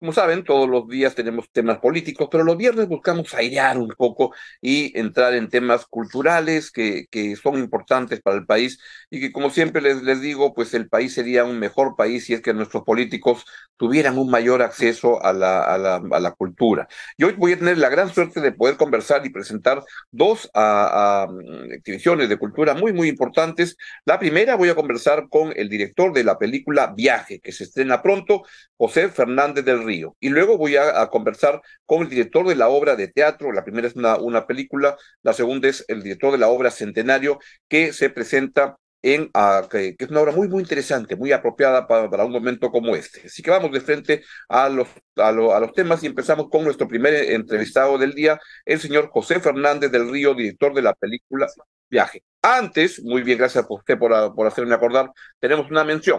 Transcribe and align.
Como 0.00 0.12
saben, 0.12 0.44
todos 0.44 0.68
los 0.68 0.86
días 0.86 1.16
tenemos 1.16 1.50
temas 1.50 1.78
políticos, 1.78 2.28
pero 2.30 2.44
los 2.44 2.56
viernes 2.56 2.86
buscamos 2.86 3.34
airear 3.34 3.78
un 3.78 3.88
poco 3.88 4.32
y 4.60 4.96
entrar 4.96 5.34
en 5.34 5.48
temas 5.48 5.86
culturales 5.86 6.70
que, 6.70 7.06
que 7.10 7.34
son 7.34 7.58
importantes 7.58 8.20
para 8.20 8.36
el 8.36 8.46
país 8.46 8.78
y 9.10 9.18
que, 9.18 9.32
como 9.32 9.50
siempre 9.50 9.82
les, 9.82 10.00
les 10.04 10.20
digo, 10.20 10.54
pues 10.54 10.72
el 10.74 10.88
país 10.88 11.14
sería 11.14 11.44
un 11.44 11.58
mejor 11.58 11.96
país 11.96 12.26
si 12.26 12.32
es 12.34 12.40
que 12.42 12.54
nuestros 12.54 12.84
políticos 12.84 13.44
tuvieran 13.76 14.18
un 14.18 14.30
mayor 14.30 14.62
acceso 14.62 15.20
a 15.24 15.32
la, 15.32 15.64
a 15.64 15.76
la, 15.78 15.96
a 15.96 16.20
la 16.20 16.30
cultura. 16.32 16.86
Y 17.16 17.24
hoy 17.24 17.34
voy 17.36 17.54
a 17.54 17.58
tener 17.58 17.78
la 17.78 17.88
gran 17.88 18.08
suerte 18.14 18.40
de 18.40 18.52
poder 18.52 18.76
conversar 18.76 19.26
y 19.26 19.30
presentar 19.30 19.82
dos 20.12 20.48
a, 20.54 21.24
a, 21.24 21.28
exhibiciones 21.72 22.28
de 22.28 22.36
cultura 22.36 22.74
muy, 22.74 22.92
muy 22.92 23.08
importantes. 23.08 23.76
La 24.04 24.18
primera 24.20 24.54
voy 24.54 24.68
a 24.68 24.76
conversar 24.76 25.28
con 25.28 25.52
el 25.56 25.68
director 25.68 26.12
de 26.12 26.22
la 26.22 26.38
película 26.38 26.92
Viaje, 26.96 27.40
que 27.40 27.50
se 27.50 27.64
estrena 27.64 28.00
pronto, 28.00 28.44
José 28.76 29.08
Fernández 29.08 29.64
del 29.64 29.87
Río. 29.88 30.16
Y 30.20 30.28
luego 30.28 30.58
voy 30.58 30.76
a, 30.76 31.06
conversar 31.08 31.60
con 31.86 32.02
el 32.02 32.08
director 32.10 32.46
de 32.46 32.56
la 32.56 32.68
obra 32.68 32.94
de 32.96 33.08
teatro, 33.08 33.52
la 33.52 33.64
primera 33.64 33.88
es 33.88 33.96
una, 33.96 34.46
película, 34.46 34.96
la 35.22 35.32
segunda 35.32 35.68
es 35.68 35.84
el 35.88 36.02
director 36.02 36.32
de 36.32 36.38
la 36.38 36.48
obra 36.48 36.70
Centenario, 36.70 37.38
que 37.68 37.92
se 37.92 38.10
presenta 38.10 38.76
en, 39.02 39.30
uh, 39.34 39.66
que, 39.68 39.96
es 39.98 40.10
una 40.10 40.20
obra 40.20 40.32
muy, 40.32 40.48
muy 40.48 40.60
interesante, 40.62 41.16
muy 41.16 41.32
apropiada 41.32 41.86
para, 41.86 42.24
un 42.24 42.32
momento 42.32 42.70
como 42.70 42.96
este. 42.96 43.22
Así 43.26 43.42
que 43.42 43.50
vamos 43.50 43.72
de 43.72 43.80
frente 43.80 44.22
a 44.48 44.68
los, 44.68 44.88
a, 45.16 45.32
lo, 45.32 45.54
a 45.54 45.60
los 45.60 45.72
temas 45.72 46.02
y 46.02 46.06
empezamos 46.06 46.48
con 46.50 46.64
nuestro 46.64 46.88
primer 46.88 47.14
entrevistado 47.14 47.96
del 47.96 48.12
día, 48.12 48.38
el 48.64 48.80
señor 48.80 49.08
José 49.10 49.40
Fernández 49.40 49.90
del 49.90 50.10
Río, 50.10 50.34
director 50.34 50.74
de 50.74 50.82
la 50.82 50.94
película 50.94 51.46
Viaje. 51.90 52.22
Antes, 52.42 53.02
muy 53.02 53.22
bien, 53.22 53.38
gracias 53.38 53.64
a 53.64 53.66
usted 53.70 53.98
por, 53.98 54.34
por 54.34 54.46
hacerme 54.46 54.74
acordar, 54.74 55.10
tenemos 55.40 55.70
una 55.70 55.84
mención 55.84 56.18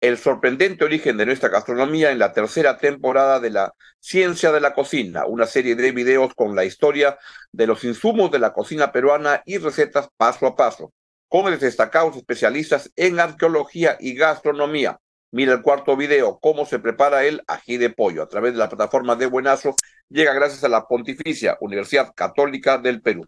el 0.00 0.16
sorprendente 0.16 0.84
origen 0.84 1.16
de 1.16 1.26
nuestra 1.26 1.48
gastronomía 1.48 2.12
en 2.12 2.18
la 2.18 2.32
tercera 2.32 2.78
temporada 2.78 3.40
de 3.40 3.50
la 3.50 3.74
Ciencia 3.98 4.52
de 4.52 4.60
la 4.60 4.72
Cocina, 4.72 5.26
una 5.26 5.46
serie 5.46 5.74
de 5.74 5.90
videos 5.92 6.34
con 6.34 6.54
la 6.54 6.64
historia 6.64 7.18
de 7.52 7.66
los 7.66 7.82
insumos 7.84 8.30
de 8.30 8.38
la 8.38 8.52
cocina 8.52 8.92
peruana 8.92 9.42
y 9.44 9.58
recetas 9.58 10.08
paso 10.16 10.46
a 10.46 10.54
paso, 10.54 10.92
con 11.26 11.50
los 11.50 11.60
destacados 11.60 12.16
especialistas 12.16 12.92
en 12.94 13.18
arqueología 13.18 13.96
y 13.98 14.14
gastronomía. 14.14 15.00
Mira 15.30 15.52
el 15.52 15.62
cuarto 15.62 15.96
video, 15.96 16.38
cómo 16.40 16.64
se 16.64 16.78
prepara 16.78 17.24
el 17.24 17.42
ají 17.48 17.76
de 17.76 17.90
pollo 17.90 18.22
a 18.22 18.28
través 18.28 18.52
de 18.52 18.58
la 18.58 18.68
plataforma 18.68 19.14
de 19.16 19.26
Buenazo. 19.26 19.74
Llega 20.08 20.32
gracias 20.32 20.64
a 20.64 20.68
la 20.68 20.86
Pontificia 20.86 21.58
Universidad 21.60 22.14
Católica 22.14 22.78
del 22.78 23.02
Perú. 23.02 23.26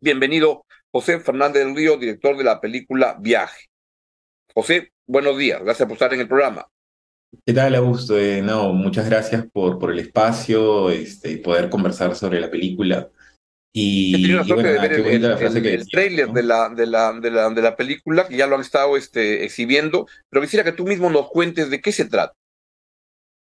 Bienvenido, 0.00 0.64
José 0.90 1.20
Fernández 1.20 1.64
del 1.64 1.76
Río, 1.76 1.96
director 1.96 2.36
de 2.36 2.44
la 2.44 2.60
película 2.60 3.16
Viaje. 3.20 3.66
José, 4.52 4.92
buenos 5.06 5.38
días, 5.38 5.62
gracias 5.62 5.86
por 5.86 5.94
estar 5.94 6.12
en 6.14 6.20
el 6.20 6.28
programa. 6.28 6.66
¿Qué 7.44 7.52
tal, 7.52 7.74
Augusto? 7.74 8.18
Eh, 8.18 8.40
no, 8.40 8.72
muchas 8.72 9.08
gracias 9.08 9.46
por, 9.52 9.78
por 9.78 9.90
el 9.90 9.98
espacio 9.98 10.90
este, 10.90 11.32
y 11.32 11.36
poder 11.36 11.68
conversar 11.68 12.14
sobre 12.14 12.40
la 12.40 12.50
película. 12.50 13.10
Y, 13.72 14.16
y 14.16 14.32
bueno, 14.32 14.62
de 14.62 14.78
ver 14.78 14.92
el, 14.94 15.06
el, 15.06 15.22
la 15.22 15.36
frase 15.36 15.58
el, 15.58 15.62
que 15.62 15.70
decía, 15.70 15.82
el 15.82 15.88
trailer 15.90 16.28
¿no? 16.28 16.32
de, 16.32 16.42
la, 16.42 16.68
de, 16.70 16.86
la, 16.86 17.12
de, 17.12 17.30
la, 17.30 17.50
de 17.50 17.62
la 17.62 17.76
película, 17.76 18.26
que 18.26 18.36
ya 18.36 18.46
lo 18.46 18.54
han 18.54 18.62
estado 18.62 18.96
este, 18.96 19.44
exhibiendo, 19.44 20.06
pero 20.30 20.40
quisiera 20.40 20.64
que 20.64 20.72
tú 20.72 20.86
mismo 20.86 21.10
nos 21.10 21.28
cuentes 21.28 21.68
de 21.68 21.80
qué 21.80 21.92
se 21.92 22.06
trata. 22.06 22.32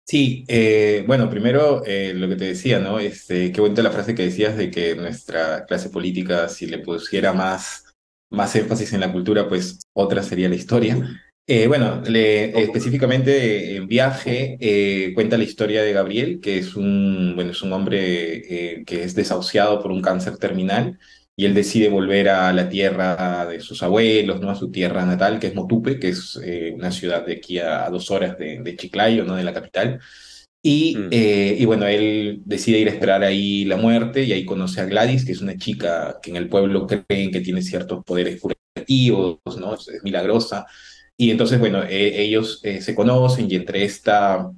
Sí, 0.06 0.44
eh, 0.48 1.04
bueno, 1.06 1.30
primero 1.30 1.84
eh, 1.86 2.12
lo 2.14 2.28
que 2.28 2.36
te 2.36 2.46
decía, 2.46 2.80
¿no? 2.80 2.98
Este, 2.98 3.52
qué 3.52 3.60
bonita 3.60 3.82
la 3.82 3.92
frase 3.92 4.14
que 4.14 4.24
decías 4.24 4.56
de 4.56 4.70
que 4.70 4.94
nuestra 4.94 5.64
clase 5.64 5.88
política, 5.88 6.48
si 6.48 6.66
le 6.66 6.80
pusiera 6.80 7.32
más, 7.32 7.90
más 8.30 8.54
énfasis 8.56 8.92
en 8.92 9.00
la 9.00 9.12
cultura, 9.12 9.48
pues 9.48 9.80
otra 9.94 10.22
sería 10.22 10.48
la 10.48 10.56
historia. 10.56 10.98
Eh, 11.52 11.66
bueno, 11.66 12.00
le, 12.06 12.62
específicamente 12.62 13.74
en 13.74 13.88
Viaje 13.88 14.56
eh, 14.60 15.12
cuenta 15.14 15.36
la 15.36 15.42
historia 15.42 15.82
de 15.82 15.92
Gabriel, 15.92 16.38
que 16.40 16.58
es 16.58 16.76
un, 16.76 17.32
bueno, 17.34 17.50
es 17.50 17.62
un 17.62 17.72
hombre 17.72 18.76
eh, 18.78 18.84
que 18.84 19.02
es 19.02 19.16
desahuciado 19.16 19.82
por 19.82 19.90
un 19.90 20.00
cáncer 20.00 20.36
terminal 20.38 21.00
y 21.34 21.46
él 21.46 21.54
decide 21.54 21.88
volver 21.88 22.28
a 22.28 22.52
la 22.52 22.68
tierra 22.68 23.46
de 23.46 23.58
sus 23.58 23.82
abuelos, 23.82 24.40
¿no? 24.40 24.50
a 24.50 24.54
su 24.54 24.70
tierra 24.70 25.04
natal, 25.04 25.40
que 25.40 25.48
es 25.48 25.54
Motupe, 25.56 25.98
que 25.98 26.10
es 26.10 26.36
una 26.74 26.92
ciudad 26.92 27.26
de 27.26 27.32
aquí 27.32 27.58
a, 27.58 27.84
a 27.84 27.90
dos 27.90 28.12
horas 28.12 28.38
de, 28.38 28.60
de, 28.62 28.76
Chiclayo, 28.76 29.24
¿no? 29.24 29.34
de 29.34 29.42
la 29.42 29.54
capital. 29.54 29.98
Y, 30.62 30.94
mm. 30.96 31.08
y 31.12 31.64
bueno, 31.64 31.86
él 31.86 32.42
decide 32.44 32.78
ir 32.78 32.88
a 32.88 32.92
esperar 32.92 33.24
ahí 33.24 33.64
la 33.64 33.76
muerte 33.76 34.22
y 34.22 34.32
ahí 34.32 34.44
conoce 34.44 34.82
a 34.82 34.84
Gladys, 34.84 35.24
que 35.24 35.32
es 35.32 35.40
una 35.40 35.56
chica 35.56 36.18
que 36.22 36.30
en 36.30 36.36
el 36.36 36.48
pueblo 36.48 36.86
creen 36.86 37.32
que 37.32 37.40
tiene 37.40 37.62
ciertos 37.62 38.04
poderes 38.04 38.40
curativos, 38.40 39.40
¿no? 39.58 39.74
es, 39.74 39.88
es 39.88 40.04
milagrosa. 40.04 40.66
Y 41.20 41.30
entonces, 41.30 41.58
bueno, 41.58 41.82
eh, 41.84 42.22
ellos 42.22 42.60
eh, 42.62 42.80
se 42.80 42.94
conocen 42.94 43.46
y 43.50 43.54
entre 43.54 43.84
esta 43.84 44.50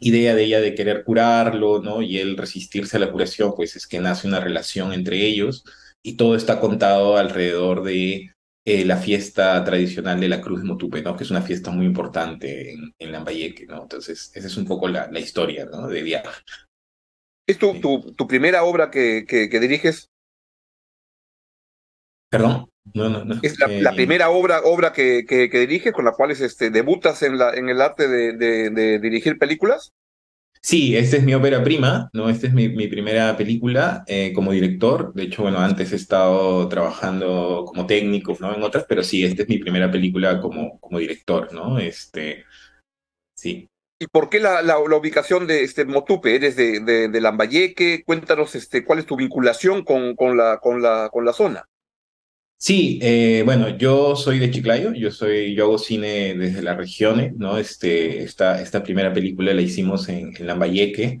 idea 0.00 0.34
de 0.34 0.44
ella 0.44 0.60
de 0.60 0.74
querer 0.74 1.04
curarlo, 1.04 1.80
¿no? 1.82 2.02
Y 2.02 2.18
él 2.18 2.36
resistirse 2.36 2.96
a 2.96 3.00
la 3.00 3.12
curación, 3.12 3.54
pues 3.56 3.76
es 3.76 3.86
que 3.86 4.00
nace 4.00 4.28
una 4.28 4.40
relación 4.40 4.92
entre 4.92 5.24
ellos 5.24 5.64
y 6.02 6.16
todo 6.16 6.36
está 6.36 6.60
contado 6.60 7.18
alrededor 7.18 7.84
de 7.84 8.32
eh, 8.64 8.84
la 8.84 8.96
fiesta 8.98 9.62
tradicional 9.64 10.20
de 10.20 10.28
la 10.28 10.40
Cruz 10.40 10.62
de 10.62 10.66
Motupe, 10.68 11.02
¿no? 11.02 11.16
Que 11.16 11.24
es 11.24 11.30
una 11.30 11.42
fiesta 11.42 11.70
muy 11.70 11.86
importante 11.86 12.72
en, 12.72 12.94
en 12.98 13.12
Lambayeque, 13.12 13.66
¿no? 13.66 13.82
Entonces, 13.82 14.32
esa 14.34 14.48
es 14.48 14.56
un 14.56 14.66
poco 14.66 14.88
la, 14.88 15.08
la 15.12 15.20
historia, 15.20 15.66
¿no? 15.66 15.88
De 15.88 16.02
viaje. 16.02 16.28
¿Es 17.46 17.58
tu, 17.58 17.80
tu, 17.80 18.12
tu 18.14 18.26
primera 18.26 18.64
obra 18.64 18.90
que, 18.90 19.24
que, 19.28 19.48
que 19.48 19.60
diriges? 19.60 20.10
¿Perdón? 22.30 22.71
No, 22.94 23.08
no, 23.08 23.24
no. 23.24 23.36
Es 23.42 23.58
la, 23.58 23.66
eh, 23.66 23.80
la 23.80 23.92
primera 23.92 24.30
obra, 24.30 24.62
obra 24.64 24.92
que, 24.92 25.24
que, 25.26 25.48
que, 25.48 25.60
diriges, 25.60 25.92
con 25.92 26.04
la 26.04 26.12
cual 26.12 26.32
este, 26.32 26.70
debutas 26.70 27.22
en, 27.22 27.38
la, 27.38 27.54
en 27.54 27.68
el 27.68 27.80
arte 27.80 28.08
de, 28.08 28.32
de, 28.32 28.70
de, 28.70 28.98
dirigir 28.98 29.38
películas. 29.38 29.92
Sí, 30.60 30.96
esta 30.96 31.16
es 31.16 31.24
mi 31.24 31.34
ópera 31.34 31.62
prima, 31.64 32.08
¿no? 32.12 32.28
Esta 32.28 32.46
es 32.46 32.54
mi, 32.54 32.68
mi 32.68 32.86
primera 32.86 33.36
película 33.36 34.04
eh, 34.06 34.32
como 34.32 34.52
director. 34.52 35.12
De 35.14 35.24
hecho, 35.24 35.42
bueno, 35.42 35.58
antes 35.58 35.92
he 35.92 35.96
estado 35.96 36.68
trabajando 36.68 37.64
como 37.66 37.86
técnico, 37.86 38.36
¿no? 38.40 38.54
En 38.54 38.62
otras, 38.62 38.84
pero 38.88 39.02
sí, 39.02 39.24
esta 39.24 39.42
es 39.42 39.48
mi 39.48 39.58
primera 39.58 39.90
película 39.90 40.40
como, 40.40 40.78
como 40.78 40.98
director, 40.98 41.52
¿no? 41.52 41.78
Este, 41.78 42.44
sí. 43.34 43.68
¿Y 43.98 44.06
por 44.08 44.28
qué 44.28 44.40
la, 44.40 44.62
la, 44.62 44.74
la 44.88 44.96
ubicación 44.96 45.46
de 45.46 45.62
este 45.62 45.84
Motupe? 45.84 46.34
¿Eres 46.34 46.56
de, 46.56 46.80
de, 46.80 47.08
de 47.08 47.20
Lambayeque? 47.20 48.02
Cuéntanos 48.04 48.54
este, 48.54 48.84
cuál 48.84 48.98
es 49.00 49.06
tu 49.06 49.16
vinculación 49.16 49.84
con, 49.84 50.14
con, 50.14 50.36
la, 50.36 50.58
con, 50.58 50.82
la, 50.82 51.08
con 51.12 51.24
la 51.24 51.32
zona. 51.32 51.64
Sí, 52.64 53.00
eh, 53.02 53.42
bueno, 53.44 53.76
yo 53.76 54.14
soy 54.14 54.38
de 54.38 54.48
Chiclayo, 54.52 54.92
yo 54.94 55.10
soy, 55.10 55.52
yo 55.56 55.64
hago 55.64 55.78
cine 55.78 56.34
desde 56.36 56.62
las 56.62 56.76
regiones, 56.76 57.34
¿no? 57.36 57.58
Este, 57.58 58.22
esta, 58.22 58.62
esta 58.62 58.84
primera 58.84 59.12
película 59.12 59.52
la 59.52 59.62
hicimos 59.62 60.08
en, 60.08 60.32
en 60.36 60.46
Lambayeque. 60.46 61.18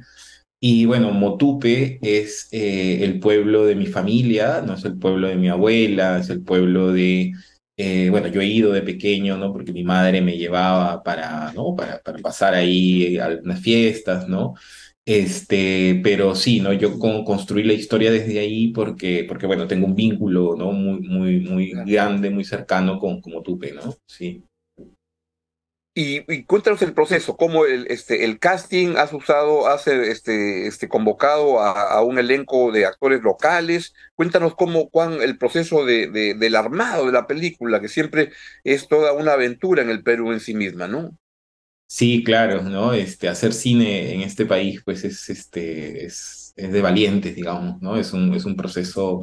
Y 0.60 0.86
bueno, 0.86 1.12
Motupe 1.12 1.98
es 2.02 2.48
eh, 2.52 3.04
el 3.04 3.20
pueblo 3.20 3.66
de 3.66 3.76
mi 3.76 3.86
familia, 3.86 4.62
no 4.66 4.74
es 4.74 4.84
el 4.84 4.98
pueblo 4.98 5.28
de 5.28 5.36
mi 5.36 5.48
abuela, 5.48 6.18
es 6.20 6.30
el 6.30 6.42
pueblo 6.44 6.92
de, 6.92 7.32
eh, 7.76 8.08
bueno, 8.10 8.28
yo 8.28 8.40
he 8.40 8.46
ido 8.46 8.72
de 8.72 8.82
pequeño, 8.82 9.36
¿no? 9.38 9.52
Porque 9.52 9.72
mi 9.72 9.84
madre 9.84 10.20
me 10.22 10.38
llevaba 10.38 11.02
para, 11.02 11.52
¿no? 11.54 11.74
Para, 11.76 12.00
para 12.02 12.18
pasar 12.18 12.54
ahí 12.54 13.18
a 13.18 13.28
unas 13.42 13.60
fiestas, 13.60 14.28
¿no? 14.28 14.54
Este, 15.04 16.00
pero 16.04 16.34
sí, 16.36 16.60
¿no? 16.60 16.72
Yo 16.72 16.98
con, 16.98 17.24
construí 17.24 17.64
la 17.64 17.72
historia 17.72 18.12
desde 18.12 18.38
ahí 18.38 18.68
porque, 18.68 19.24
porque, 19.26 19.46
bueno, 19.46 19.66
tengo 19.66 19.86
un 19.86 19.96
vínculo, 19.96 20.54
¿no? 20.56 20.70
Muy, 20.72 21.00
muy, 21.00 21.40
muy 21.40 21.72
grande, 21.86 22.30
muy 22.30 22.44
cercano 22.44 22.98
con 23.00 23.20
como 23.20 23.42
Tupe, 23.42 23.72
¿no? 23.72 23.96
Sí. 24.06 24.44
Y, 25.94 26.24
y, 26.32 26.44
cuéntanos 26.44 26.80
el 26.80 26.94
proceso, 26.94 27.36
cómo 27.36 27.66
el, 27.66 27.86
este, 27.88 28.24
el 28.24 28.38
casting 28.38 28.96
has 28.96 29.12
usado, 29.12 29.66
has 29.66 29.86
este, 29.88 30.66
este, 30.66 30.88
convocado 30.88 31.60
a, 31.60 31.92
a, 31.92 32.02
un 32.02 32.18
elenco 32.18 32.72
de 32.72 32.86
actores 32.86 33.22
locales. 33.22 33.92
Cuéntanos 34.14 34.54
cómo, 34.54 34.88
cuán, 34.88 35.20
el 35.20 35.36
proceso 35.36 35.84
de, 35.84 36.06
de, 36.06 36.34
del 36.34 36.56
armado 36.56 37.06
de 37.06 37.12
la 37.12 37.26
película, 37.26 37.80
que 37.80 37.88
siempre 37.88 38.32
es 38.64 38.88
toda 38.88 39.12
una 39.12 39.32
aventura 39.34 39.82
en 39.82 39.90
el 39.90 40.02
Perú 40.02 40.32
en 40.32 40.40
sí 40.40 40.54
misma, 40.54 40.88
¿no? 40.88 41.10
Sí, 41.94 42.24
claro, 42.24 42.62
¿no? 42.62 42.94
Este, 42.94 43.28
hacer 43.28 43.52
cine 43.52 44.14
en 44.14 44.22
este 44.22 44.46
país, 44.46 44.80
pues 44.82 45.04
es, 45.04 45.28
este, 45.28 46.06
es, 46.06 46.54
es 46.56 46.72
de 46.72 46.80
valientes, 46.80 47.36
digamos, 47.36 47.82
¿no? 47.82 47.98
Es 47.98 48.14
un, 48.14 48.32
es 48.32 48.46
un 48.46 48.56
proceso 48.56 49.20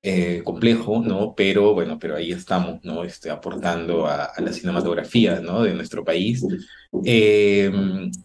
eh, 0.00 0.40
complejo, 0.44 1.02
¿no? 1.04 1.34
Pero 1.36 1.74
bueno, 1.74 1.98
pero 1.98 2.14
ahí 2.14 2.30
estamos, 2.30 2.78
¿no? 2.84 3.02
Este, 3.02 3.30
aportando 3.30 4.06
a, 4.06 4.26
a 4.26 4.40
la 4.40 4.52
cinematografía, 4.52 5.40
¿no? 5.40 5.64
De 5.64 5.74
nuestro 5.74 6.04
país. 6.04 6.46
Eh, 7.04 7.68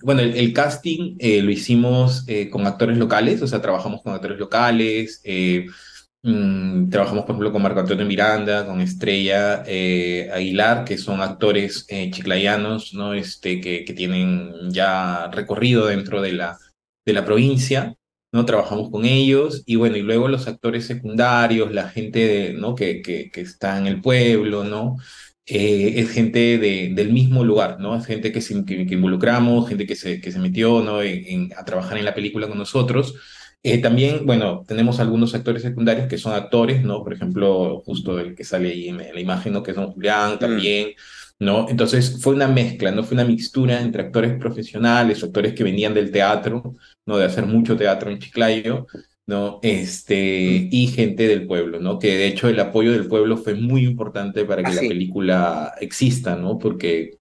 bueno, 0.04 0.22
el, 0.22 0.54
casting 0.54 1.16
eh, 1.18 1.42
lo 1.42 1.50
hicimos 1.50 2.28
con 2.52 2.68
actores 2.68 2.96
locales, 2.96 3.42
o 3.42 3.48
sea, 3.48 3.60
trabajamos 3.60 4.04
con 4.04 4.14
actores 4.14 4.38
locales, 4.38 5.24
Mm, 6.22 6.90
trabajamos, 6.90 7.24
por 7.24 7.32
ejemplo, 7.32 7.52
con 7.54 7.62
Marco 7.62 7.80
Antonio 7.80 8.06
Miranda, 8.06 8.66
con 8.66 8.82
Estrella 8.82 9.64
eh, 9.66 10.30
Aguilar, 10.34 10.84
que 10.84 10.98
son 10.98 11.22
actores 11.22 11.86
eh, 11.88 12.12
chiclayanos, 12.12 12.94
¿no? 12.94 13.14
Este, 13.14 13.62
que, 13.62 13.86
que, 13.86 13.94
tienen 13.94 14.52
ya 14.70 15.30
recorrido 15.32 15.88
dentro 15.88 16.22
de 16.22 16.34
la, 16.34 16.58
de 17.06 17.14
la 17.14 17.24
provincia. 17.26 17.96
¿no? 18.32 18.46
Trabajamos 18.46 18.92
con 18.92 19.06
ellos 19.06 19.64
y 19.66 19.76
bueno, 19.76 19.98
y 19.98 20.02
luego 20.02 20.28
los 20.28 20.48
actores 20.48 20.86
secundarios, 20.86 21.74
la 21.74 21.90
gente 21.90 22.54
¿no? 22.56 22.76
que, 22.76 23.02
que, 23.02 23.32
que 23.32 23.42
está 23.42 23.78
en 23.78 23.88
el 23.88 24.02
pueblo, 24.02 24.64
¿no? 24.64 24.98
Eh, 25.46 25.94
es 26.00 26.12
gente 26.12 26.60
de, 26.60 26.92
del 26.94 27.12
mismo 27.12 27.44
lugar, 27.44 27.80
¿no? 27.80 27.96
Es 27.96 28.06
gente 28.06 28.32
que, 28.32 28.40
que, 28.40 28.94
involucramos, 28.94 29.68
gente 29.68 29.88
que 29.88 29.96
se, 29.96 30.22
que 30.22 30.32
se 30.32 30.40
metió, 30.40 30.82
¿no? 30.84 31.00
A 31.58 31.66
trabajar 31.66 31.98
en 31.98 32.06
la 32.06 32.14
película 32.14 32.48
con 32.48 32.58
nosotros. 32.60 33.16
Eh, 33.62 33.80
también, 33.80 34.26
bueno, 34.26 34.64
tenemos 34.66 35.00
algunos 35.02 35.36
actores 35.36 35.62
secundarios 35.64 36.08
que 36.08 36.18
son 36.18 36.34
actores, 36.34 36.82
¿no? 36.84 37.04
Por 37.04 37.14
ejemplo, 37.14 37.82
justo 37.86 38.18
el 38.20 38.34
que 38.34 38.46
sale 38.46 38.70
ahí 38.70 38.88
en 38.88 38.98
la 38.98 39.20
imagen, 39.20 39.52
¿no? 39.52 39.64
Que 39.64 39.72
es 39.72 39.78
Don 39.78 39.92
Julián 39.92 40.36
mm. 40.36 40.40
también, 40.40 40.92
¿no? 41.40 41.68
Entonces 41.70 42.22
fue 42.22 42.34
una 42.36 42.48
mezcla, 42.48 42.92
¿no? 42.92 43.04
Fue 43.04 43.16
una 43.16 43.26
mixtura 43.26 43.82
entre 43.82 44.04
actores 44.04 44.38
profesionales, 44.40 45.24
actores 45.24 45.54
que 45.54 45.66
venían 45.66 45.94
del 45.94 46.12
teatro, 46.12 46.76
¿no? 47.06 47.18
De 47.18 47.26
hacer 47.26 47.46
mucho 47.46 47.76
teatro 47.76 48.10
en 48.10 48.20
Chiclayo, 48.20 48.88
¿no? 49.28 49.60
Este, 49.62 50.70
y 50.72 50.88
gente 50.88 51.28
del 51.28 51.46
pueblo, 51.46 51.82
¿no? 51.82 52.00
Que 52.00 52.16
de 52.16 52.28
hecho 52.28 52.48
el 52.48 52.60
apoyo 52.62 52.94
del 52.94 53.08
pueblo 53.08 53.36
fue 53.36 53.56
muy 53.56 53.84
importante 53.84 54.46
para 54.46 54.64
que 54.64 54.74
la 54.74 54.82
película 54.82 55.74
exista, 55.82 56.38
¿no? 56.38 56.58
Porque 56.58 57.20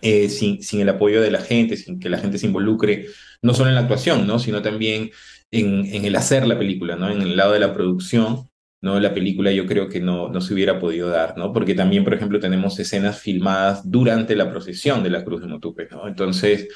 eh, 0.00 0.30
sin, 0.30 0.62
sin 0.62 0.80
el 0.80 0.88
apoyo 0.88 1.20
de 1.20 1.30
la 1.30 1.40
gente, 1.40 1.76
sin 1.76 2.00
que 2.00 2.08
la 2.08 2.18
gente 2.18 2.38
se 2.38 2.46
involucre, 2.46 3.06
no 3.42 3.52
solo 3.54 3.68
en 3.68 3.74
la 3.74 3.82
actuación, 3.82 4.26
¿no? 4.26 4.38
Sino 4.38 4.62
también 4.62 5.10
en, 5.50 6.04
el 6.04 6.16
hacer 6.16 6.46
la 6.46 6.58
película, 6.58 6.96
¿no? 6.96 7.10
En 7.10 7.22
el 7.22 7.36
lado 7.36 7.52
de 7.52 7.60
la 7.60 7.74
producción, 7.74 8.48
¿no? 8.80 9.00
La 9.00 9.14
película 9.14 9.52
yo 9.52 9.66
creo 9.66 9.88
que 9.88 10.00
no, 10.00 10.28
no 10.28 10.40
se 10.40 10.54
hubiera 10.54 10.78
podido 10.78 11.08
dar, 11.08 11.36
¿no? 11.36 11.52
Porque 11.52 11.74
también, 11.74 12.04
por 12.04 12.14
ejemplo, 12.14 12.40
tenemos 12.40 12.78
escenas 12.78 13.20
filmadas 13.20 13.88
durante 13.90 14.36
la 14.36 14.50
procesión 14.50 15.02
de 15.02 15.10
la 15.10 15.24
Cruz 15.24 15.40
de 15.40 15.48
Motupe, 15.48 15.88
¿no? 15.90 16.08
Entonces, 16.08 16.68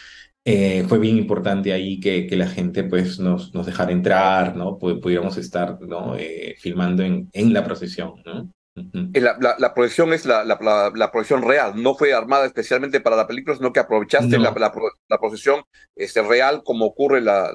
eh, 0.44 0.84
fue 0.88 0.98
bien 0.98 1.16
importante 1.16 1.72
ahí 1.72 2.00
que, 2.00 2.26
que 2.26 2.36
la 2.36 2.46
gente 2.48 2.84
pues 2.84 3.18
nos, 3.18 3.54
nos 3.54 3.64
dejara 3.66 3.92
entrar, 3.92 4.56
¿no? 4.56 4.78
pudiéramos 4.78 5.38
estar, 5.38 5.80
¿no? 5.80 6.16
Eh, 6.16 6.56
filmando 6.58 7.02
en, 7.02 7.30
en 7.32 7.52
la 7.54 7.64
procesión. 7.64 8.22
La, 8.74 9.36
la, 9.40 9.54
la, 9.56 9.72
procesión 9.72 10.12
es 10.12 10.26
la, 10.26 10.44
la, 10.44 11.12
procesión 11.12 11.42
real, 11.42 11.80
no 11.80 11.94
fue 11.94 12.12
armada 12.12 12.44
especialmente 12.44 13.00
para 13.00 13.14
la 13.14 13.26
película, 13.26 13.56
sino 13.56 13.72
que 13.72 13.78
aprovechaste 13.78 14.36
la, 14.36 14.52
la, 15.08 15.18
procesión 15.20 15.62
este, 15.94 16.22
real 16.22 16.62
como 16.64 16.86
ocurre 16.86 17.20
la, 17.20 17.52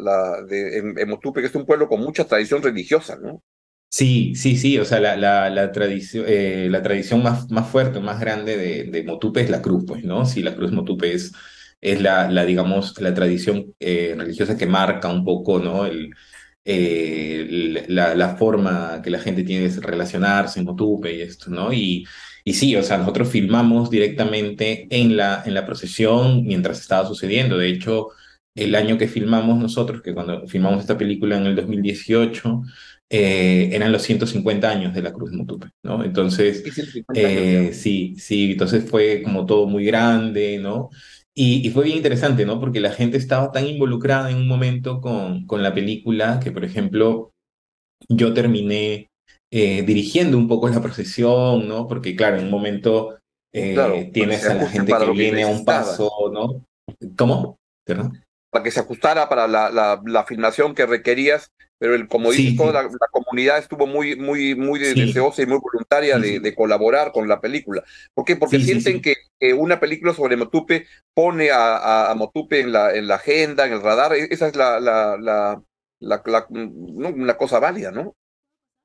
en, 0.50 1.10
Motupe, 1.10 1.42
que 1.42 1.48
es 1.48 1.56
un 1.56 1.66
pueblo 1.66 1.90
con 1.90 2.00
mucha 2.00 2.24
tradición 2.24 2.64
religiosa, 2.64 3.18
¿no? 3.22 3.44
Sí, 3.90 4.34
sí, 4.36 4.56
sí, 4.56 4.78
o 4.78 4.86
sea, 4.86 5.02
la, 5.02 5.18
la, 5.18 5.50
la, 5.50 5.72
tradición, 5.74 6.24
eh, 6.28 6.68
la 6.70 6.82
tradición 6.82 7.22
más, 7.22 7.50
más 7.52 7.68
fuerte, 7.68 8.00
más 8.00 8.22
grande 8.22 8.56
de, 8.56 8.84
de 8.86 9.04
Motupe 9.04 9.42
es 9.42 9.50
la 9.50 9.62
cruz, 9.62 9.84
pues, 9.86 10.06
¿no? 10.06 10.26
Sí, 10.26 10.42
la 10.42 10.56
cruz 10.56 10.72
Motupe 10.72 11.12
es 11.14 11.34
es 11.82 12.02
la, 12.02 12.30
la 12.30 12.46
digamos, 12.46 13.00
la 13.00 13.14
tradición 13.14 13.74
eh, 13.80 14.14
religiosa 14.18 14.58
que 14.58 14.66
marca 14.66 15.10
un 15.10 15.24
poco, 15.24 15.60
¿no? 15.60 15.86
El, 15.86 16.14
eh, 16.66 17.86
la, 17.88 18.16
la, 18.16 18.36
forma 18.36 19.02
que 19.04 19.10
la 19.10 19.20
gente 19.20 19.44
tiene 19.44 19.70
de 19.70 19.82
relacionarse 19.82 20.60
en 20.60 20.66
Motupe 20.66 21.14
y 21.16 21.22
esto, 21.22 21.50
¿no? 21.50 21.74
Y, 21.74 22.06
y 22.44 22.54
sí, 22.54 22.76
o 22.76 22.84
sea, 22.84 22.98
nosotros 22.98 23.30
filmamos 23.30 23.90
directamente 23.90 24.88
en 24.90 25.18
la, 25.18 25.44
en 25.46 25.54
la 25.54 25.66
procesión 25.66 26.44
mientras 26.46 26.80
estaba 26.80 27.08
sucediendo. 27.08 27.58
De 27.58 27.70
hecho, 27.70 28.10
el 28.56 28.76
año 28.76 28.98
que 28.98 29.08
filmamos 29.08 29.58
nosotros, 29.58 30.02
que 30.02 30.14
cuando 30.14 30.48
filmamos 30.48 30.82
esta 30.82 30.98
película 30.98 31.38
en 31.38 31.46
el 31.48 31.56
2018, 31.56 32.62
eh, 33.10 33.70
eran 33.74 33.92
los 33.92 34.04
150 34.04 34.70
años 34.70 34.94
de 34.94 35.02
la 35.02 35.12
Cruz 35.12 35.32
de 35.32 35.38
Motupe, 35.38 35.70
¿no? 35.84 36.04
Entonces, 36.04 36.64
sí, 37.74 38.16
sí, 38.18 38.52
entonces 38.52 38.88
fue 38.88 39.24
como 39.24 39.46
todo 39.46 39.66
muy 39.68 39.86
grande, 39.86 40.60
¿no? 40.60 40.90
Y, 41.36 41.70
fue 41.70 41.86
bien 41.86 41.98
interesante, 41.98 42.46
¿no? 42.46 42.60
Porque 42.60 42.82
la 42.82 42.92
gente 42.92 43.18
estaba 43.18 43.52
tan 43.52 43.66
involucrada 43.66 44.30
en 44.30 44.38
un 44.38 44.48
momento 44.48 45.00
con, 45.00 45.46
con 45.46 45.64
la 45.64 45.74
película 45.74 46.40
que, 46.44 46.52
por 46.52 46.66
ejemplo, 46.66 47.32
yo 48.10 48.34
terminé 48.34 49.10
eh, 49.52 49.84
dirigiendo 49.84 50.38
un 50.38 50.48
poco 50.48 50.70
la 50.70 50.82
procesión, 50.82 51.68
¿no? 51.68 51.88
Porque, 51.88 52.16
claro, 52.16 52.38
en 52.38 52.46
un 52.46 52.52
momento 52.52 53.18
eh, 53.54 54.12
tienes 54.14 54.46
a 54.46 54.56
la 54.56 54.68
gente 54.68 54.94
que 54.94 55.12
viene 55.12 55.44
a 55.44 55.48
un 55.48 55.66
paso, 55.66 56.12
¿no? 56.32 56.66
¿Cómo? 57.18 57.58
¿Perdón? 57.86 58.22
Para 58.50 58.64
que 58.64 58.72
se 58.72 58.80
ajustara 58.80 59.30
para 59.30 59.48
la, 59.48 59.70
la, 59.70 60.02
la 60.06 60.24
filmación 60.26 60.74
que 60.74 60.86
requerías 60.86 61.52
pero 61.80 61.96
el, 61.96 62.08
como 62.08 62.32
dices, 62.32 62.58
toda 62.58 62.84
la, 62.84 62.90
comunidad 63.10 63.58
estuvo 63.58 63.88
muy, 63.88 64.18
muy, 64.18 64.54
muy 64.54 64.80
deseosa 64.80 65.42
y 65.42 65.46
muy 65.46 65.60
voluntaria 65.60 66.20
de, 66.20 66.42
de, 66.42 66.54
colaborar 66.54 67.14
con 67.14 67.28
la 67.28 67.40
película. 67.40 67.84
¿Por 68.14 68.26
qué? 68.26 68.36
Porque 68.36 68.60
sienten 68.60 69.02
que, 69.02 69.16
una 69.58 69.80
película 69.80 70.14
sobre 70.14 70.36
Motupe 70.36 70.88
pone 71.14 71.52
a, 71.52 72.12
a, 72.12 72.16
Motupe 72.16 72.60
en 72.60 72.74
la, 72.74 72.94
en 72.94 73.08
la 73.08 73.16
agenda, 73.16 73.66
en 73.66 73.74
el 73.74 73.82
radar. 73.82 74.14
E, 74.14 74.28
esa 74.30 74.50
es 74.50 74.58
la, 74.58 74.82
la, 74.82 75.18
la, 75.18 75.64
la 76.02 76.46
una 76.50 77.38
cosa 77.38 77.60
válida, 77.60 77.92
¿no? 77.92 78.14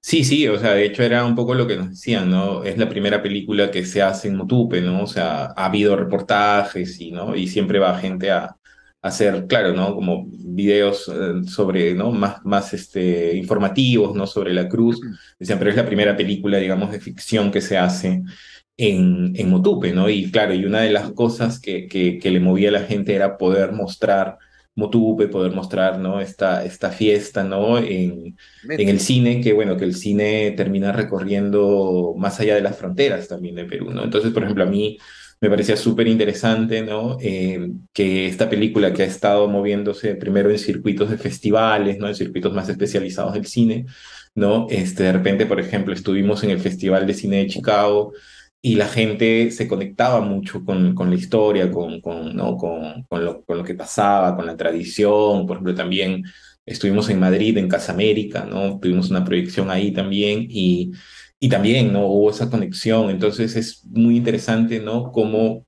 Sí, 0.01 0.23
sí, 0.23 0.47
o 0.47 0.59
sea, 0.59 0.75
de 0.75 0.85
hecho 0.85 1.03
era 1.03 1.25
un 1.25 1.35
poco 1.35 1.55
lo 1.55 1.67
que 1.67 1.77
nos 1.77 1.91
decían, 1.91 2.31
¿no? 2.31 2.63
Es 2.63 2.79
la 2.79 2.89
primera 2.89 3.23
película 3.23 3.73
que 3.73 3.85
se 3.85 4.03
hace 4.03 4.29
en 4.29 4.37
Motupe, 4.37 4.81
¿no? 4.81 5.03
O 5.03 5.07
sea, 5.09 5.47
ha 5.57 5.65
habido 5.65 5.97
reportajes 5.97 7.01
y, 7.01 7.11
¿no? 7.11 7.35
Y 7.35 7.49
siempre 7.49 7.81
va 7.81 7.99
gente 7.99 8.31
a, 8.31 8.55
hacer, 9.05 9.47
claro, 9.47 9.75
¿no? 9.75 9.95
Como 9.95 10.25
videos 10.27 11.09
eh, 11.09 11.47
sobre, 11.47 11.95
¿no? 11.95 12.11
Más, 12.11 12.37
más 12.45 12.73
este, 12.73 13.37
informativos, 13.37 14.17
¿no? 14.17 14.27
Sobre 14.27 14.55
la 14.55 14.67
cruz. 14.67 14.99
Decían, 15.39 15.59
pero 15.59 15.71
es 15.71 15.77
la 15.77 15.85
primera 15.85 16.17
película, 16.17 16.56
digamos, 16.56 16.91
de 16.91 17.01
ficción 17.01 17.51
que 17.51 17.61
se 17.61 17.77
hace 17.77 18.23
en, 18.79 19.35
en 19.37 19.51
Motupe, 19.51 19.93
¿no? 19.93 20.09
Y 20.09 20.31
claro, 20.31 20.55
y 20.55 20.65
una 20.65 20.81
de 20.81 20.91
las 20.91 21.12
cosas 21.12 21.61
que, 21.61 21.87
que, 21.87 22.19
que 22.19 22.31
le 22.31 22.41
movía 22.41 22.71
a 22.71 22.73
la 22.73 22.85
gente 22.85 23.15
era 23.15 23.37
poder 23.37 23.73
mostrar 23.73 24.39
Motupe, 24.75 25.29
poder 25.29 25.53
mostrar, 25.53 25.99
¿no? 25.99 26.23
Esta, 26.23 26.65
esta 26.65 26.89
fiesta, 26.89 27.45
¿no? 27.45 27.77
En, 27.77 28.39
en 28.67 28.89
el 28.89 29.01
cine, 29.01 29.43
que 29.43 29.53
bueno, 29.53 29.77
que 29.77 29.85
el 29.85 29.95
cine 29.95 30.53
termina 30.53 30.93
recorriendo 30.93 32.15
más 32.17 32.41
allá 32.41 32.55
de 32.55 32.62
las 32.62 32.79
fronteras 32.79 33.29
también 33.29 33.55
de 33.56 33.67
Perú, 33.67 33.91
¿no? 33.91 34.03
Entonces, 34.03 34.33
por 34.33 34.45
ejemplo, 34.45 34.65
a 34.65 34.69
mí 34.69 34.97
me 35.44 35.50
parecía 35.50 35.76
súper 35.76 36.08
interesante, 36.08 36.81
¿no? 36.82 37.19
Eh, 37.20 37.70
que 37.93 38.26
esta 38.26 38.49
película 38.49 38.94
que 38.94 39.02
ha 39.02 39.06
estado 39.06 39.46
moviéndose 39.46 40.14
primero 40.14 40.50
en 40.50 40.58
circuitos 40.58 41.11
de 41.11 41.19
festivales, 41.19 41.99
¿no? 41.99 42.08
En 42.08 42.14
circuitos 42.14 42.55
más 42.55 42.67
especializados 42.70 43.35
del 43.35 43.44
cine, 43.44 43.85
¿no? 44.35 44.67
Este, 44.70 45.02
de 45.02 45.12
repente, 45.12 45.44
por 45.44 45.61
ejemplo, 45.61 45.93
estuvimos 45.93 46.43
en 46.44 46.50
el 46.50 46.61
Festival 46.61 47.06
de 47.06 47.12
Cine 47.12 47.37
de 47.37 47.49
Chicago 47.49 48.14
y 48.62 48.76
la 48.76 48.88
gente 48.88 49.50
se 49.50 49.69
conectaba 49.69 50.23
mucho 50.23 50.64
con, 50.64 50.94
con 50.94 51.11
la 51.11 51.17
historia, 51.17 51.70
con, 51.70 52.00
con, 52.00 52.35
¿no? 52.35 52.56
con, 52.56 53.02
con, 53.02 53.23
lo, 53.23 53.44
con 53.44 53.58
lo 53.58 53.64
que 53.64 53.75
pasaba, 53.75 54.35
con 54.37 54.46
la 54.46 54.56
tradición. 54.56 55.46
Por 55.46 55.56
ejemplo, 55.56 55.75
también 55.75 56.25
estuvimos 56.64 57.11
en 57.11 57.20
Madrid, 57.20 57.58
en 57.58 57.69
Casa 57.69 57.93
América, 57.93 58.46
¿no? 58.46 58.81
Tuvimos 58.81 59.11
una 59.11 59.23
proyección 59.25 59.70
ahí 59.70 59.93
también 59.93 60.46
y 60.49 60.93
y 61.44 61.48
también, 61.51 61.93
¿no? 61.93 62.06
Hubo 62.06 62.31
esa 62.31 62.48
conexión. 62.48 63.10
Entonces 63.10 63.55
es 63.55 63.84
muy 63.84 64.17
interesante, 64.17 64.81
¿no? 64.81 65.13
Cómo 65.13 65.67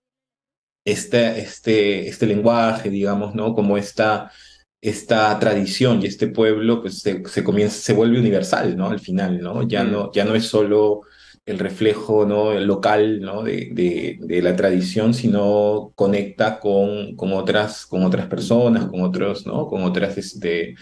este, 0.86 1.38
este, 1.38 2.08
este 2.08 2.26
lenguaje, 2.26 2.88
digamos, 2.88 3.34
¿no? 3.34 3.52
Como 3.52 3.76
esta, 3.76 4.32
esta 4.80 5.38
tradición 5.38 6.00
y 6.00 6.06
este 6.06 6.28
pueblo, 6.28 6.80
pues 6.80 7.00
se, 7.00 7.22
se, 7.28 7.44
comienza, 7.44 7.76
se 7.76 7.92
vuelve 7.92 8.18
universal, 8.18 8.74
¿no? 8.74 8.88
Al 8.88 9.00
final, 9.00 9.38
¿no? 9.40 9.68
Ya, 9.68 9.84
no, 9.84 10.10
ya 10.12 10.24
no 10.24 10.34
es 10.34 10.46
solo 10.46 11.02
el 11.44 11.58
reflejo 11.58 12.24
¿no? 12.24 12.52
el 12.52 12.66
local 12.66 13.20
¿no? 13.20 13.42
de, 13.42 13.68
de, 13.72 14.18
de, 14.20 14.42
la 14.42 14.56
tradición, 14.56 15.14
sino 15.14 15.92
conecta 15.94 16.58
con, 16.58 17.14
con, 17.16 17.32
otras, 17.34 17.86
con 17.86 18.02
otras 18.02 18.26
personas, 18.26 18.86
con 18.86 19.02
otros, 19.02 19.46
¿no? 19.46 19.66
con 19.68 19.84
otras 19.84 20.18
este, 20.18 20.74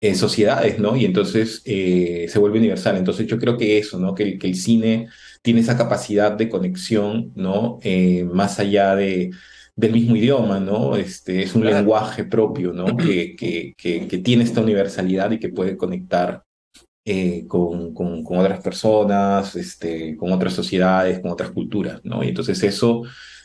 eh, 0.00 0.14
sociedades, 0.14 0.78
¿no? 0.78 0.96
Y 0.96 1.04
entonces 1.04 1.60
eh, 1.64 2.26
se 2.28 2.38
vuelve 2.38 2.60
universal. 2.60 2.96
Entonces 2.96 3.26
yo 3.26 3.36
creo 3.36 3.56
que 3.56 3.78
eso, 3.78 3.98
¿no? 3.98 4.14
Que, 4.14 4.22
el, 4.22 4.38
que 4.38 4.46
el 4.46 4.54
cine 4.54 5.08
tiene 5.42 5.60
esa 5.60 5.76
capacidad 5.76 6.32
de 6.32 6.48
conexión, 6.48 7.32
¿no? 7.34 7.80
Eh, 7.82 8.22
más 8.32 8.60
allá 8.60 8.94
de, 8.94 9.32
del 9.74 9.92
mismo 9.92 10.14
idioma, 10.14 10.60
¿no? 10.60 10.96
Este, 10.96 11.42
es 11.42 11.56
un 11.56 11.64
lenguaje 11.64 12.24
propio, 12.24 12.72
¿no? 12.72 12.86
Que, 12.96 13.34
que, 13.36 13.74
que, 14.06 14.18
tiene 14.18 14.44
esta 14.44 14.60
universalidad 14.60 15.32
y 15.32 15.40
que 15.40 15.48
puede 15.48 15.76
conectar 15.76 16.44
con, 17.48 17.94
con, 17.94 18.22
con, 18.22 18.38
otras 18.38 18.62
personas, 18.62 19.56
este, 19.56 20.16
con 20.16 20.30
otras 20.30 20.52
sociedades, 20.52 21.20
con 21.20 21.30
otras 21.32 21.50
culturas, 21.50 22.00
¿no? 22.04 22.22
Y 22.22 22.28
entonces 22.28 22.62
eso, 22.62 23.02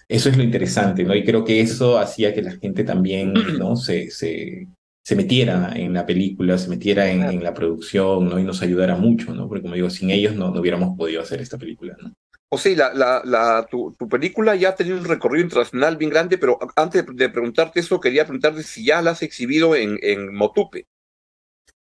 eso 0.08 0.30
es 0.30 0.38
lo 0.38 0.44
interesante, 0.44 1.04
¿no? 1.04 1.16
Y 1.16 1.24
creo 1.24 1.44
que 1.46 1.62
eso 1.62 1.98
hacía 1.98 2.34
que 2.34 2.42
la 2.42 2.52
gente 2.52 2.84
también, 2.84 3.34
¿no? 3.58 3.76
Se, 3.76 4.12
se, 4.12 4.68
se 5.04 5.16
metiera 5.18 5.74
en 5.76 5.94
la 5.94 6.06
película, 6.06 6.58
se 6.58 6.70
metiera 6.70 7.12
en, 7.12 7.44
la 7.44 7.54
producción, 7.54 8.30
¿no? 8.30 8.40
Y 8.40 8.44
nos 8.44 8.62
ayudara 8.62 8.96
mucho, 8.96 9.34
¿no? 9.34 9.50
Porque 9.50 9.62
como 9.62 9.76
digo, 9.76 9.90
sin 9.90 10.10
ellos 10.10 10.36
no, 10.36 10.52
no 10.52 10.62
hubiéramos 10.62 10.98
podido 10.98 11.22
hacer 11.22 11.42
esta 11.42 11.58
película, 11.58 11.96
¿no? 12.02 12.14
O 12.50 12.58
sea, 12.58 12.76
la, 12.76 12.94
la, 12.94 13.22
la, 13.26 13.68
tu, 13.70 13.96
tu, 13.98 14.08
película 14.08 14.56
ya 14.56 14.70
ha 14.70 14.76
tenido 14.76 14.98
un 14.98 15.06
recorrido 15.06 15.44
internacional 15.44 15.98
bien 15.98 16.12
grande, 16.12 16.38
pero 16.38 16.60
antes 16.76 17.04
de 17.14 17.30
preguntarte 17.30 17.80
eso, 17.80 18.00
quería 18.00 18.26
preguntarte 18.26 18.64
si 18.64 18.86
ya 18.86 19.02
la 19.02 19.12
has 19.12 19.24
exhibido 19.24 19.76
en, 19.76 19.98
en 20.02 20.34
Motupe. 20.34 20.86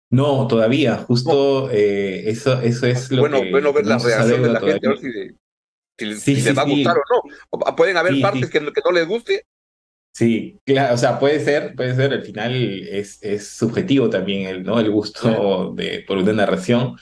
No, 0.10 0.48
todavía, 0.48 0.98
justo 0.98 1.70
eh, 1.72 2.30
eso, 2.30 2.60
eso 2.62 2.88
es 2.88 3.12
lo 3.12 3.22
bueno, 3.22 3.42
que... 3.42 3.52
Bueno, 3.52 3.74
ver 3.74 3.86
la 3.86 3.98
reacción 3.98 4.42
de 4.42 4.50
la 4.50 4.60
gente, 4.62 4.88
a 4.88 4.90
ver 4.90 5.00
si, 5.00 5.12
si, 5.12 6.14
sí, 6.14 6.16
si 6.16 6.42
sí, 6.42 6.48
les 6.48 6.58
va 6.58 6.62
a 6.64 6.66
gustar 6.66 6.98
o 6.98 7.02
no. 7.52 7.76
Pueden 7.76 7.98
haber 7.98 8.20
partes 8.20 8.50
que, 8.50 8.60
que 8.60 8.82
no 8.84 8.92
les 8.92 9.08
guste, 9.08 9.46
Sí, 10.14 10.60
claro, 10.66 10.94
o 10.94 10.98
sea, 10.98 11.20
puede 11.20 11.40
ser, 11.40 11.74
puede 11.76 11.96
ser, 11.96 12.14
al 12.14 12.24
final 12.24 12.54
es, 12.54 13.18
es 13.24 13.48
subjetivo 13.48 14.10
también 14.10 14.48
el, 14.48 14.64
¿no? 14.64 14.80
el 14.80 14.92
gusto 14.92 15.74
de, 15.76 16.04
por 16.06 16.18
una 16.18 16.34
narración, 16.34 16.96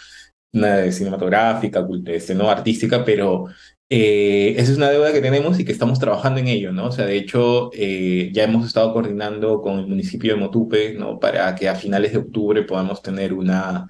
una 0.54 0.92
cinematográfica, 0.92 1.86
este, 2.06 2.36
no 2.36 2.50
artística, 2.50 3.04
pero 3.04 3.48
eh, 3.90 4.54
esa 4.58 4.72
es 4.72 4.78
una 4.78 4.90
deuda 4.92 5.12
que 5.12 5.22
tenemos 5.22 5.60
y 5.60 5.66
que 5.66 5.72
estamos 5.72 6.00
trabajando 6.00 6.40
en 6.40 6.48
ello, 6.48 6.72
¿no? 6.72 6.88
O 6.88 6.92
sea, 6.92 7.06
de 7.08 7.18
hecho, 7.18 7.72
eh, 7.74 8.30
ya 8.34 8.44
hemos 8.44 8.68
estado 8.68 8.94
coordinando 8.94 9.62
con 9.62 9.80
el 9.80 9.88
municipio 9.88 10.36
de 10.36 10.40
Motupe, 10.40 10.94
¿no? 10.94 11.20
Para 11.20 11.56
que 11.56 11.68
a 11.68 11.76
finales 11.76 12.12
de 12.14 12.20
octubre 12.20 12.64
podamos 12.64 13.02
tener 13.02 13.34
una, 13.34 13.88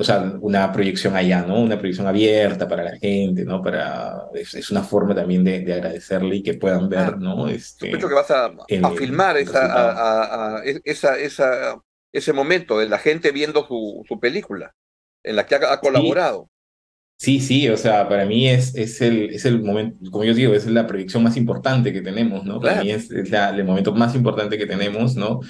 o 0.00 0.04
sea, 0.04 0.32
una 0.40 0.72
proyección 0.72 1.14
allá, 1.14 1.42
¿no? 1.42 1.60
Una 1.60 1.78
proyección 1.78 2.06
abierta 2.06 2.66
para 2.66 2.82
la 2.82 2.96
gente, 2.96 3.44
¿no? 3.44 3.62
Para, 3.62 4.28
es, 4.34 4.70
una 4.70 4.82
forma 4.82 5.14
también 5.14 5.44
de, 5.44 5.60
de, 5.60 5.74
agradecerle 5.74 6.36
y 6.36 6.42
que 6.42 6.54
puedan 6.54 6.88
ver, 6.88 7.18
¿no? 7.18 7.48
Este, 7.48 7.90
que 7.90 8.06
vas 8.06 8.30
a, 8.30 8.46
a 8.46 8.90
filmar 8.92 9.36
esa, 9.36 10.56
a, 10.56 10.62
esa, 10.64 11.18
esa, 11.18 11.78
ese 12.12 12.32
momento 12.32 12.78
de 12.78 12.88
la 12.88 12.98
gente 12.98 13.30
viendo 13.30 13.66
su, 13.66 14.02
su 14.08 14.18
película 14.18 14.74
en 15.22 15.36
la 15.36 15.46
que 15.46 15.56
ha, 15.56 15.80
colaborado. 15.80 16.48
Sí. 17.18 17.40
sí, 17.40 17.68
o 17.68 17.76
sea, 17.76 18.08
para 18.08 18.24
mí 18.24 18.48
es, 18.48 18.74
es, 18.74 19.02
el, 19.02 19.28
es 19.34 19.44
el 19.44 19.62
momento, 19.62 20.10
como 20.10 20.24
yo 20.24 20.32
digo, 20.32 20.54
es 20.54 20.64
la 20.64 20.86
proyección 20.86 21.22
más 21.22 21.36
importante 21.36 21.92
que 21.92 22.00
tenemos, 22.00 22.46
¿no? 22.46 22.58
Para 22.58 22.82
mí 22.82 22.90
es, 22.90 23.10
es 23.10 23.30
el 23.30 23.64
momento 23.64 23.92
más 23.92 24.14
importante 24.14 24.56
que 24.56 24.64
tenemos, 24.64 25.14
¿no? 25.14 25.40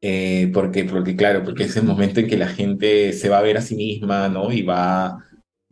Eh, 0.00 0.50
porque, 0.54 0.84
porque, 0.84 1.16
claro, 1.16 1.42
porque 1.44 1.64
es 1.64 1.76
el 1.76 1.84
momento 1.84 2.20
en 2.20 2.28
que 2.28 2.36
la 2.36 2.48
gente 2.48 3.12
se 3.12 3.28
va 3.28 3.38
a 3.38 3.42
ver 3.42 3.56
a 3.58 3.62
sí 3.62 3.74
misma, 3.76 4.28
¿no? 4.28 4.52
Y 4.52 4.62
va, 4.62 5.24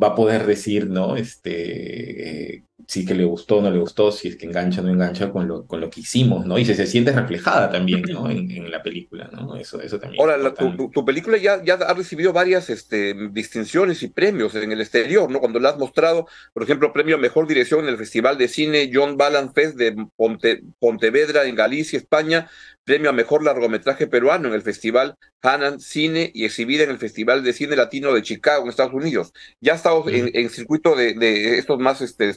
va 0.03 0.09
a 0.09 0.15
poder 0.17 0.47
decir, 0.47 0.89
¿no? 0.89 1.17
Este, 1.17 2.57
eh, 2.57 2.66
si 2.87 3.07
que 3.07 3.15
le 3.15 3.25
gustó 3.25 3.57
o 3.57 3.63
no 3.63 3.71
le 3.71 3.79
gustó, 3.79 4.13
si 4.13 4.29
es 4.29 4.37
que 4.37 4.47
engancha 4.47 4.81
o 4.81 4.85
no 4.85 4.91
engancha 4.91 5.31
con 5.33 5.49
lo, 5.49 5.67
con 5.67 5.81
lo 5.81 5.89
que 5.89 6.01
hicimos, 6.01 6.45
¿no? 6.45 6.59
Y 6.59 6.65
se, 6.65 6.75
se 6.75 6.87
siente 6.87 7.11
reflejada 7.11 7.71
también, 7.71 8.03
¿no? 8.03 8.31
En, 8.31 8.51
en, 8.51 8.71
la 8.71 8.83
película, 8.83 9.31
¿no? 9.33 9.57
Eso, 9.57 9.81
eso 9.81 9.99
también. 9.99 10.21
Ahora, 10.21 10.55
tu, 10.55 10.91
tu, 10.91 11.05
película 11.05 11.39
ya, 11.39 11.63
ya 11.65 11.75
ha 11.75 11.95
recibido 11.95 12.33
varias 12.33 12.69
este, 12.69 13.15
distinciones 13.31 14.03
y 14.03 14.09
premios 14.09 14.55
en 14.55 14.71
el 14.73 14.81
exterior, 14.81 15.31
¿no? 15.31 15.41
Cuando 15.41 15.59
la 15.59 15.71
has 15.71 15.79
mostrado, 15.79 16.27
por 16.53 16.63
ejemplo, 16.63 16.93
premio 16.93 17.17
a 17.17 17.19
Mejor 17.19 17.47
Dirección 17.47 17.85
en 17.85 17.89
el 17.89 17.97
Festival 17.97 18.37
de 18.37 18.49
Cine 18.49 18.91
John 18.93 19.17
Ballan 19.17 19.55
Fest 19.55 19.77
de 19.77 19.97
Ponte, 20.15 20.63
Pontevedra, 20.79 21.45
en 21.45 21.55
Galicia, 21.55 21.99
España, 21.99 22.49
premio 22.87 23.11
a 23.11 23.13
mejor 23.13 23.43
largometraje 23.43 24.07
peruano 24.07 24.47
en 24.49 24.55
el 24.55 24.63
Festival 24.63 25.17
Hanan 25.43 25.81
Cine 25.81 26.31
y 26.33 26.45
exhibida 26.45 26.85
en 26.85 26.91
el 26.91 26.99
Festival 26.99 27.43
de 27.43 27.53
Cine 27.53 27.77
Latino 27.77 28.13
de 28.15 28.23
Chicago, 28.23 28.63
en 28.63 28.71
Estados 28.71 28.95
Unidos. 28.95 29.33
Ya 29.61 29.73
ha 29.73 29.77
estado 29.77 30.09
en, 30.09 30.31
en, 30.35 30.51
circuito 30.51 30.95
de, 30.95 31.15
de, 31.15 31.59
estos 31.59 31.79
más 31.79 32.01
este, 32.01 32.29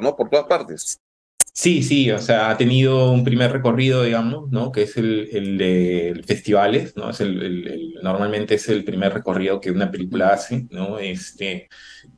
¿no? 0.00 0.16
Por 0.16 0.30
todas 0.30 0.46
partes. 0.46 0.98
Sí, 1.52 1.82
sí, 1.82 2.08
o 2.12 2.18
sea, 2.18 2.50
ha 2.50 2.56
tenido 2.56 3.10
un 3.10 3.24
primer 3.24 3.50
recorrido, 3.50 4.04
digamos, 4.04 4.48
¿no? 4.50 4.70
Que 4.70 4.82
es 4.82 4.96
el, 4.96 5.28
el 5.32 5.58
de 5.58 6.22
festivales, 6.24 6.96
¿no? 6.96 7.10
Es 7.10 7.20
el, 7.20 7.42
el, 7.42 7.94
normalmente 8.00 8.54
es 8.54 8.68
el 8.68 8.84
primer 8.84 9.12
recorrido 9.12 9.60
que 9.60 9.72
una 9.72 9.90
película 9.90 10.28
hace, 10.28 10.68
¿no? 10.70 11.00
Este, 11.00 11.68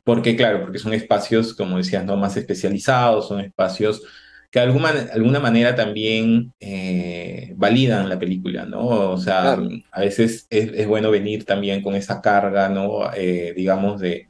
porque, 0.03 0.35
claro, 0.35 0.61
porque 0.61 0.77
son 0.77 0.93
espacios, 0.93 1.55
como 1.55 1.77
decías, 1.77 2.05
¿no? 2.05 2.17
Más 2.17 2.37
especializados, 2.37 3.29
son 3.29 3.39
espacios 3.39 4.03
que 4.51 4.59
de 4.59 4.65
alguna, 4.65 4.89
alguna 5.13 5.39
manera 5.39 5.75
también 5.75 6.53
eh, 6.59 7.53
validan 7.55 8.09
la 8.09 8.19
película, 8.19 8.65
¿no? 8.65 8.85
O 9.11 9.17
sea, 9.17 9.57
a 9.91 10.01
veces 10.01 10.45
es, 10.49 10.71
es, 10.73 10.87
bueno 10.87 11.09
venir 11.09 11.45
también 11.45 11.81
con 11.81 11.95
esa 11.95 12.21
carga, 12.21 12.67
¿no? 12.67 13.11
Eh, 13.15 13.53
digamos, 13.55 14.01
de, 14.01 14.27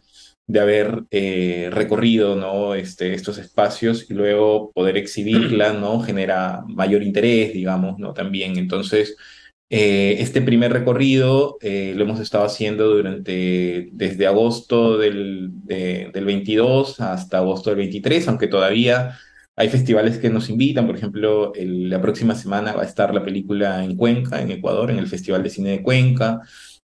de 0.52 0.60
haber 0.60 1.04
eh, 1.12 1.70
recorrido, 1.72 2.36
¿no? 2.36 2.76
Este, 2.76 3.14
estos 3.14 3.38
espacios 3.38 4.10
y 4.10 4.14
luego 4.14 4.72
poder 4.74 4.98
exhibirla, 4.98 5.74
¿no? 5.74 6.02
Genera 6.02 6.64
mayor 6.68 7.04
interés, 7.04 7.54
digamos, 7.54 8.00
¿no? 8.00 8.14
También, 8.14 8.58
entonces... 8.58 9.16
este 9.74 10.42
primer 10.42 10.74
recorrido 10.74 11.58
lo 11.62 12.04
hemos 12.04 12.20
estado 12.20 12.44
haciendo 12.44 12.90
durante, 12.90 13.88
desde 13.94 14.28
agosto 14.28 14.98
del, 14.98 15.50
de, 15.64 16.12
del 16.14 16.26
22 16.26 17.00
hasta 17.00 17.38
agosto 17.38 17.70
del 17.70 17.78
23, 17.78 18.28
aunque 18.28 18.48
todavía 18.48 19.18
hay 19.56 19.70
festivales 19.70 20.18
que 20.18 20.30
nos 20.30 20.50
invitan, 20.50 20.88
por 20.88 20.96
ejemplo, 20.96 21.54
la 21.56 22.02
próxima 22.02 22.36
semana 22.36 22.74
va 22.74 22.82
a 22.84 22.86
estar 22.86 23.14
la 23.14 23.24
película 23.24 23.84
en 23.84 23.96
Cuenca, 23.96 24.42
en 24.42 24.50
Ecuador, 24.50 24.90
en 24.90 24.98
el 24.98 25.08
Festival 25.08 25.44
de 25.44 25.50
Cine 25.50 25.70
de 25.72 25.84
Cuenca. 25.84 26.42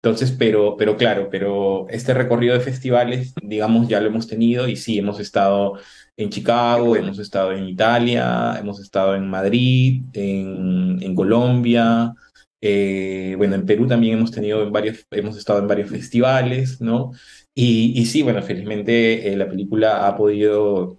Entonces, 0.04 0.32
pero, 0.32 0.76
pero 0.76 0.98
claro, 0.98 1.28
pero 1.30 1.86
este 1.88 2.12
recorrido 2.12 2.52
de 2.52 2.60
festivales, 2.60 3.32
digamos, 3.42 3.88
ya 3.88 4.02
lo 4.02 4.08
hemos 4.08 4.26
tenido 4.26 4.68
y 4.68 4.76
sí, 4.76 4.98
hemos 4.98 5.18
estado 5.18 5.78
en 6.14 6.28
Chicago, 6.28 6.94
hemos 6.94 7.18
estado 7.18 7.52
en 7.52 7.64
Italia, 7.66 8.54
hemos 8.60 8.80
estado 8.80 9.14
en 9.14 9.26
Madrid, 9.30 10.02
en, 10.12 11.02
en 11.02 11.14
Colombia, 11.14 12.12
eh, 12.60 13.34
bueno, 13.38 13.54
en 13.54 13.64
Perú 13.64 13.86
también 13.86 14.18
hemos 14.18 14.30
tenido 14.30 14.62
en 14.62 14.72
varios, 14.72 15.06
hemos 15.10 15.38
estado 15.38 15.60
en 15.60 15.68
varios 15.68 15.88
festivales, 15.88 16.82
¿no? 16.82 17.12
Y, 17.54 17.98
y 17.98 18.04
sí, 18.04 18.22
bueno, 18.22 18.42
felizmente 18.42 19.32
eh, 19.32 19.36
la 19.38 19.48
película 19.48 20.06
ha 20.06 20.16
podido 20.18 20.98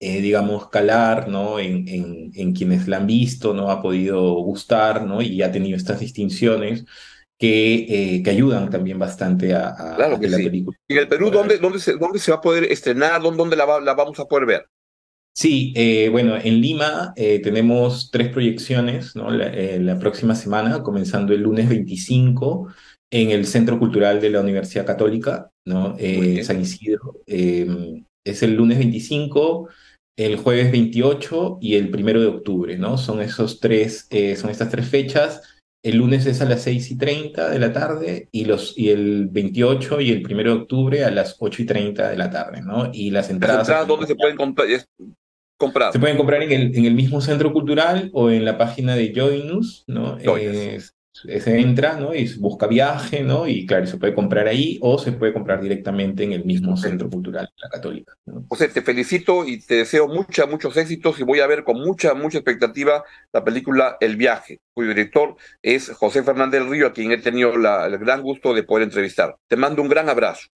eh, 0.00 0.20
digamos, 0.20 0.68
calar 0.68 1.28
¿no? 1.28 1.60
En, 1.60 1.88
en, 1.88 2.32
en, 2.34 2.52
quienes 2.54 2.88
la 2.88 2.96
han 2.98 3.06
visto, 3.06 3.54
¿no? 3.54 3.70
ha 3.70 3.80
podido 3.80 4.34
gustar 4.42 5.06
¿no? 5.06 5.22
y 5.22 5.42
ha 5.42 5.52
tenido 5.52 5.76
estas 5.76 6.00
distinciones 6.00 6.84
que, 7.38 8.16
eh, 8.16 8.22
que 8.22 8.30
ayudan 8.30 8.70
también 8.70 8.98
bastante 8.98 9.54
a, 9.54 9.68
a, 9.68 9.96
claro 9.96 10.18
que, 10.18 10.28
la 10.28 10.38
sí. 10.38 10.44
película. 10.44 10.78
¿Y 10.88 10.94
en 10.94 10.98
el 11.00 11.08
Perú 11.08 11.30
dónde, 11.30 11.58
dónde, 11.58 11.78
se, 11.78 11.96
dónde 11.96 12.18
se 12.18 12.30
va 12.30 12.38
a 12.38 12.40
poder 12.40 12.64
estrenar? 12.64 13.22
¿Dónde, 13.22 13.36
dónde 13.38 13.56
la, 13.56 13.64
va, 13.64 13.80
la 13.80 13.94
vamos 13.94 14.18
a 14.18 14.26
poder 14.26 14.46
ver? 14.46 14.66
Sí, 15.34 15.74
eh, 15.76 16.08
bueno, 16.10 16.36
en 16.36 16.60
Lima 16.62 17.12
eh, 17.14 17.40
tenemos 17.40 18.10
tres 18.10 18.30
proyecciones 18.30 19.14
¿no? 19.16 19.30
la, 19.30 19.48
eh, 19.48 19.78
la, 19.78 19.98
próxima 19.98 20.34
semana, 20.34 20.82
comenzando 20.82 21.34
el 21.34 21.42
lunes 21.42 21.68
25 21.68 22.72
en 23.10 23.30
el 23.30 23.46
Centro 23.46 23.78
Cultural 23.78 24.20
de 24.20 24.30
la 24.30 24.40
Universidad 24.40 24.86
Católica, 24.86 25.50
¿no? 25.66 25.96
San 26.42 26.60
Isidro. 26.60 27.20
es 27.26 28.42
el 28.42 28.54
lunes 28.54 28.78
25 28.78 29.68
el 30.16 30.36
jueves 30.36 30.72
28 30.72 31.58
y 31.60 31.76
el 31.76 31.90
primero 31.90 32.20
de 32.20 32.26
octubre, 32.26 32.78
¿no? 32.78 32.96
Son 32.96 33.20
esos 33.20 33.60
tres, 33.60 34.06
eh, 34.10 34.34
son 34.36 34.50
estas 34.50 34.70
tres 34.70 34.88
fechas. 34.88 35.42
El 35.86 35.98
lunes 35.98 36.26
es 36.26 36.40
a 36.40 36.46
las 36.46 36.62
6 36.62 36.90
y 36.90 36.98
30 36.98 37.48
de 37.48 37.58
la 37.60 37.72
tarde 37.72 38.28
y, 38.32 38.44
los, 38.44 38.76
y 38.76 38.90
el 38.90 39.28
28 39.28 40.00
y 40.00 40.10
el 40.10 40.22
primero 40.22 40.52
de 40.52 40.60
octubre 40.62 41.04
a 41.04 41.12
las 41.12 41.36
8 41.38 41.62
y 41.62 41.64
30 41.64 42.08
de 42.08 42.16
la 42.16 42.28
tarde, 42.28 42.60
¿no? 42.60 42.90
Y 42.92 43.10
las 43.10 43.30
entradas... 43.30 43.58
¿Las 43.58 43.68
entradas 43.68 43.86
dónde 43.86 44.08
se 44.08 44.16
pueden 44.16 44.36
comprar? 44.36 44.66
comprar? 45.56 45.92
Se 45.92 46.00
pueden 46.00 46.16
comprar 46.16 46.42
en 46.42 46.50
el, 46.50 46.76
en 46.76 46.86
el 46.86 46.94
mismo 46.94 47.20
centro 47.20 47.52
cultural 47.52 48.10
o 48.14 48.30
en 48.30 48.44
la 48.44 48.58
página 48.58 48.96
de 48.96 49.12
Joinus, 49.14 49.84
¿no? 49.86 50.18
Joinus 50.24 50.95
se 51.22 51.58
entra, 51.58 51.98
¿no? 51.98 52.14
Y 52.14 52.28
busca 52.38 52.66
viaje, 52.66 53.22
¿no? 53.22 53.46
Y 53.46 53.66
claro, 53.66 53.86
se 53.86 53.96
puede 53.96 54.14
comprar 54.14 54.46
ahí 54.46 54.78
o 54.82 54.98
se 54.98 55.12
puede 55.12 55.32
comprar 55.32 55.60
directamente 55.60 56.24
en 56.24 56.32
el 56.32 56.44
mismo 56.44 56.76
Centro 56.76 57.08
Cultural 57.08 57.48
La 57.56 57.68
Católica. 57.70 58.12
¿no? 58.26 58.46
Sea, 58.56 58.68
te 58.68 58.82
felicito 58.82 59.46
y 59.46 59.60
te 59.60 59.76
deseo 59.76 60.08
mucha, 60.08 60.46
muchos 60.46 60.76
éxitos 60.76 61.18
y 61.18 61.24
voy 61.24 61.40
a 61.40 61.46
ver 61.46 61.64
con 61.64 61.78
mucha, 61.80 62.14
mucha 62.14 62.38
expectativa 62.38 63.04
la 63.32 63.44
película 63.44 63.96
El 64.00 64.16
Viaje, 64.16 64.60
cuyo 64.74 64.90
director 64.90 65.36
es 65.62 65.90
José 65.90 66.22
Fernández 66.22 66.62
Río, 66.66 66.88
a 66.88 66.92
quien 66.92 67.12
he 67.12 67.18
tenido 67.18 67.56
la, 67.56 67.86
el 67.86 67.98
gran 67.98 68.22
gusto 68.22 68.54
de 68.54 68.62
poder 68.62 68.84
entrevistar. 68.84 69.36
Te 69.48 69.56
mando 69.56 69.82
un 69.82 69.88
gran 69.88 70.08
abrazo. 70.08 70.48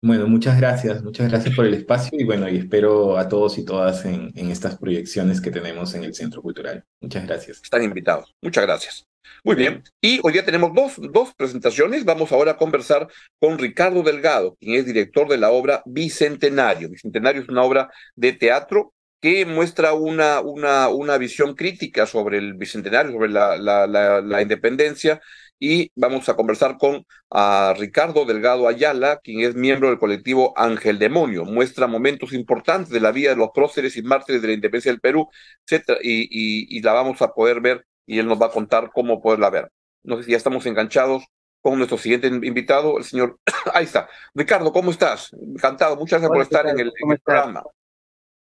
Bueno, 0.00 0.28
muchas 0.28 0.56
gracias, 0.60 1.02
muchas 1.02 1.28
gracias 1.28 1.56
por 1.56 1.66
el 1.66 1.74
espacio 1.74 2.10
y 2.20 2.24
bueno, 2.24 2.48
y 2.48 2.56
espero 2.58 3.18
a 3.18 3.28
todos 3.28 3.58
y 3.58 3.64
todas 3.64 4.04
en, 4.04 4.30
en 4.36 4.50
estas 4.50 4.78
proyecciones 4.78 5.40
que 5.40 5.50
tenemos 5.50 5.92
en 5.94 6.04
el 6.04 6.14
Centro 6.14 6.40
Cultural. 6.40 6.84
Muchas 7.00 7.26
gracias. 7.26 7.60
Están 7.62 7.82
invitados. 7.82 8.32
Muchas 8.40 8.64
gracias. 8.64 9.06
Muy 9.42 9.56
bien. 9.56 9.82
Y 10.00 10.20
hoy 10.22 10.32
día 10.32 10.44
tenemos 10.44 10.72
dos, 10.72 10.94
dos 11.12 11.34
presentaciones. 11.34 12.04
Vamos 12.04 12.30
ahora 12.30 12.52
a 12.52 12.56
conversar 12.56 13.08
con 13.40 13.58
Ricardo 13.58 14.04
Delgado, 14.04 14.56
quien 14.60 14.76
es 14.76 14.86
director 14.86 15.28
de 15.28 15.36
la 15.38 15.50
obra 15.50 15.82
Bicentenario. 15.84 16.88
Bicentenario 16.88 17.42
es 17.42 17.48
una 17.48 17.64
obra 17.64 17.90
de 18.14 18.32
teatro 18.32 18.94
que 19.20 19.44
muestra 19.46 19.94
una, 19.94 20.40
una, 20.40 20.88
una 20.88 21.18
visión 21.18 21.54
crítica 21.56 22.06
sobre 22.06 22.38
el 22.38 22.54
Bicentenario, 22.54 23.10
sobre 23.12 23.30
la, 23.30 23.56
la, 23.56 23.86
la, 23.88 24.20
la 24.20 24.42
independencia. 24.42 25.20
Y 25.58 25.90
vamos 25.96 26.28
a 26.28 26.36
conversar 26.36 26.78
con 26.78 27.04
a 27.30 27.74
Ricardo 27.76 28.24
Delgado 28.24 28.68
Ayala, 28.68 29.18
quien 29.18 29.40
es 29.40 29.54
miembro 29.54 29.88
del 29.88 29.98
colectivo 29.98 30.54
Ángel 30.56 30.98
Demonio. 30.98 31.44
Muestra 31.44 31.86
momentos 31.86 32.32
importantes 32.32 32.90
de 32.90 33.00
la 33.00 33.12
vida 33.12 33.30
de 33.30 33.36
los 33.36 33.50
próceres 33.52 33.96
y 33.96 34.02
mártires 34.02 34.40
de 34.42 34.48
la 34.48 34.54
independencia 34.54 34.92
del 34.92 35.00
Perú, 35.00 35.28
etc. 35.66 35.98
Y, 36.02 36.22
y, 36.22 36.78
y 36.78 36.82
la 36.82 36.92
vamos 36.92 37.20
a 37.22 37.32
poder 37.32 37.60
ver 37.60 37.84
y 38.06 38.18
él 38.18 38.26
nos 38.26 38.40
va 38.40 38.46
a 38.46 38.50
contar 38.50 38.90
cómo 38.92 39.20
poderla 39.20 39.50
ver. 39.50 39.70
No 40.02 40.16
sé 40.16 40.24
si 40.24 40.30
ya 40.30 40.36
estamos 40.36 40.64
enganchados 40.66 41.24
con 41.60 41.76
nuestro 41.76 41.98
siguiente 41.98 42.28
invitado, 42.28 42.98
el 42.98 43.04
señor. 43.04 43.38
Ahí 43.74 43.84
está. 43.84 44.08
Ricardo, 44.34 44.72
¿cómo 44.72 44.90
estás? 44.90 45.30
Encantado. 45.32 45.96
Muchas 45.96 46.20
gracias 46.20 46.30
por 46.30 46.42
estar 46.42 46.66
en 46.66 46.80
el, 46.80 46.92
en 47.02 47.12
el 47.12 47.20
programa. 47.20 47.62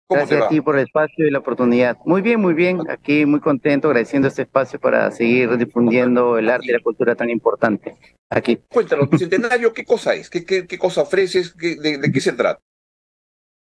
¿Cómo 0.08 0.20
gracias 0.20 0.42
a 0.42 0.48
ti 0.48 0.60
por 0.60 0.76
el 0.76 0.84
espacio 0.84 1.26
y 1.26 1.30
la 1.30 1.40
oportunidad. 1.40 1.98
Muy 2.04 2.22
bien, 2.22 2.40
muy 2.40 2.54
bien. 2.54 2.80
Aquí 2.88 3.26
muy 3.26 3.40
contento, 3.40 3.88
agradeciendo 3.88 4.28
este 4.28 4.42
espacio 4.42 4.78
para 4.78 5.10
seguir 5.10 5.56
difundiendo 5.56 6.38
el 6.38 6.48
arte 6.48 6.66
y 6.68 6.72
la 6.72 6.80
cultura 6.80 7.16
tan 7.16 7.28
importante. 7.28 7.96
Aquí. 8.30 8.60
Cuéntanos, 8.72 9.10
Bicentenario, 9.10 9.72
¿qué 9.72 9.84
cosa 9.84 10.14
es? 10.14 10.30
¿Qué, 10.30 10.44
qué, 10.44 10.66
qué 10.66 10.78
cosa 10.78 11.02
ofreces? 11.02 11.52
¿Qué, 11.52 11.74
de, 11.76 11.98
¿De 11.98 12.12
qué 12.12 12.20
se 12.20 12.32
trata? 12.32 12.60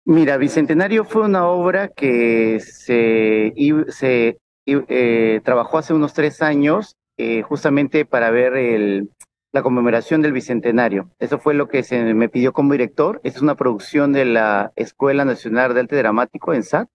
Mira, 0.05 0.37
Bicentenario 0.37 1.05
fue 1.07 1.23
una 1.23 1.47
obra 1.47 1.89
que 1.89 2.61
se, 2.61 3.55
se 3.89 4.37
eh, 4.67 5.41
trabajó 5.45 5.79
hace 5.79 5.95
unos 5.95 6.13
tres 6.13 6.43
años 6.43 6.95
eh, 7.17 7.41
justamente 7.43 8.05
para 8.05 8.31
ver 8.31 8.55
el, 8.55 9.09
la 9.55 9.63
conmemoración 9.63 10.21
del 10.21 10.33
Bicentenario. 10.33 11.11
Eso 11.21 11.39
fue 11.39 11.55
lo 11.55 11.69
que 11.69 11.85
se 11.85 12.13
me 12.13 12.29
pidió 12.29 12.53
como 12.53 12.73
director. 12.73 13.21
Es 13.23 13.41
una 13.41 13.55
producción 13.55 14.13
de 14.13 14.25
la 14.25 14.73
Escuela 14.75 15.25
Nacional 15.25 15.73
de 15.73 15.81
Arte 15.81 15.95
Dramático 15.95 16.53
en 16.53 16.65
SAT. 16.65 16.89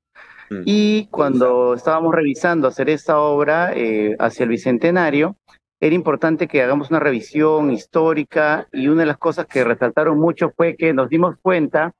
Mm. 0.49 0.63
Y 0.65 1.07
cuando 1.07 1.73
estábamos 1.73 2.13
revisando 2.13 2.67
hacer 2.67 2.89
esta 2.89 3.17
obra 3.17 3.71
eh, 3.73 4.17
hacia 4.19 4.43
el 4.43 4.49
Bicentenario, 4.49 5.37
era 5.79 5.95
importante 5.95 6.49
que 6.49 6.61
hagamos 6.61 6.89
una 6.89 6.99
revisión 6.99 7.71
histórica 7.71 8.67
y 8.73 8.89
una 8.89 9.03
de 9.03 9.07
las 9.07 9.17
cosas 9.17 9.45
que 9.45 9.63
resaltaron 9.63 10.19
mucho 10.19 10.51
fue 10.53 10.75
que 10.75 10.93
nos 10.93 11.07
dimos 11.07 11.37
cuenta 11.41 11.93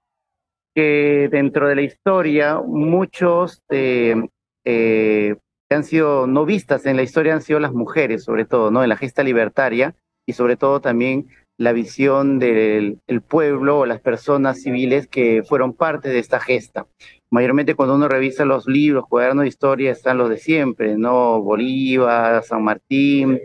que 0.75 1.30
dentro 1.32 1.70
de 1.70 1.75
la 1.75 1.84
historia 1.84 2.60
muchos 2.60 3.62
eh, 3.70 4.28
eh, 4.66 5.38
que 5.70 5.75
han 5.75 5.86
sido 5.86 6.28
no 6.28 6.44
vistas 6.44 6.86
en 6.86 6.98
la 6.98 7.04
historia 7.04 7.34
han 7.34 7.42
sido 7.42 7.62
las 7.62 7.72
mujeres, 7.72 8.25
sobre 8.25 8.44
todo, 8.44 8.72
¿no? 8.72 8.84
En 8.84 8.89
la 8.89 8.98
gesta 8.98 9.24
libertaria 9.24 9.96
y 10.29 10.33
sobre 10.33 10.57
todo 10.57 10.79
también 10.79 11.27
la 11.57 11.74
visión 11.74 12.38
del 12.38 13.00
pueblo 13.27 13.79
o 13.79 13.86
las 13.88 14.00
personas 14.00 14.62
civiles 14.62 15.07
que 15.07 15.41
fueron 15.43 15.74
parte 15.74 16.09
de 16.09 16.19
esta 16.19 16.39
gesta. 16.39 16.86
Mayormente 17.31 17.74
cuando 17.74 17.95
uno 17.95 18.07
revisa 18.07 18.45
los 18.45 18.67
libros, 18.67 19.07
cuadernos 19.09 19.43
de 19.43 19.50
historia, 19.50 19.91
están 19.91 20.19
los 20.19 20.29
de 20.29 20.38
siempre, 20.38 20.98
¿no? 20.98 21.41
Bolívar, 21.41 22.43
San 22.43 22.63
Martín 22.63 23.39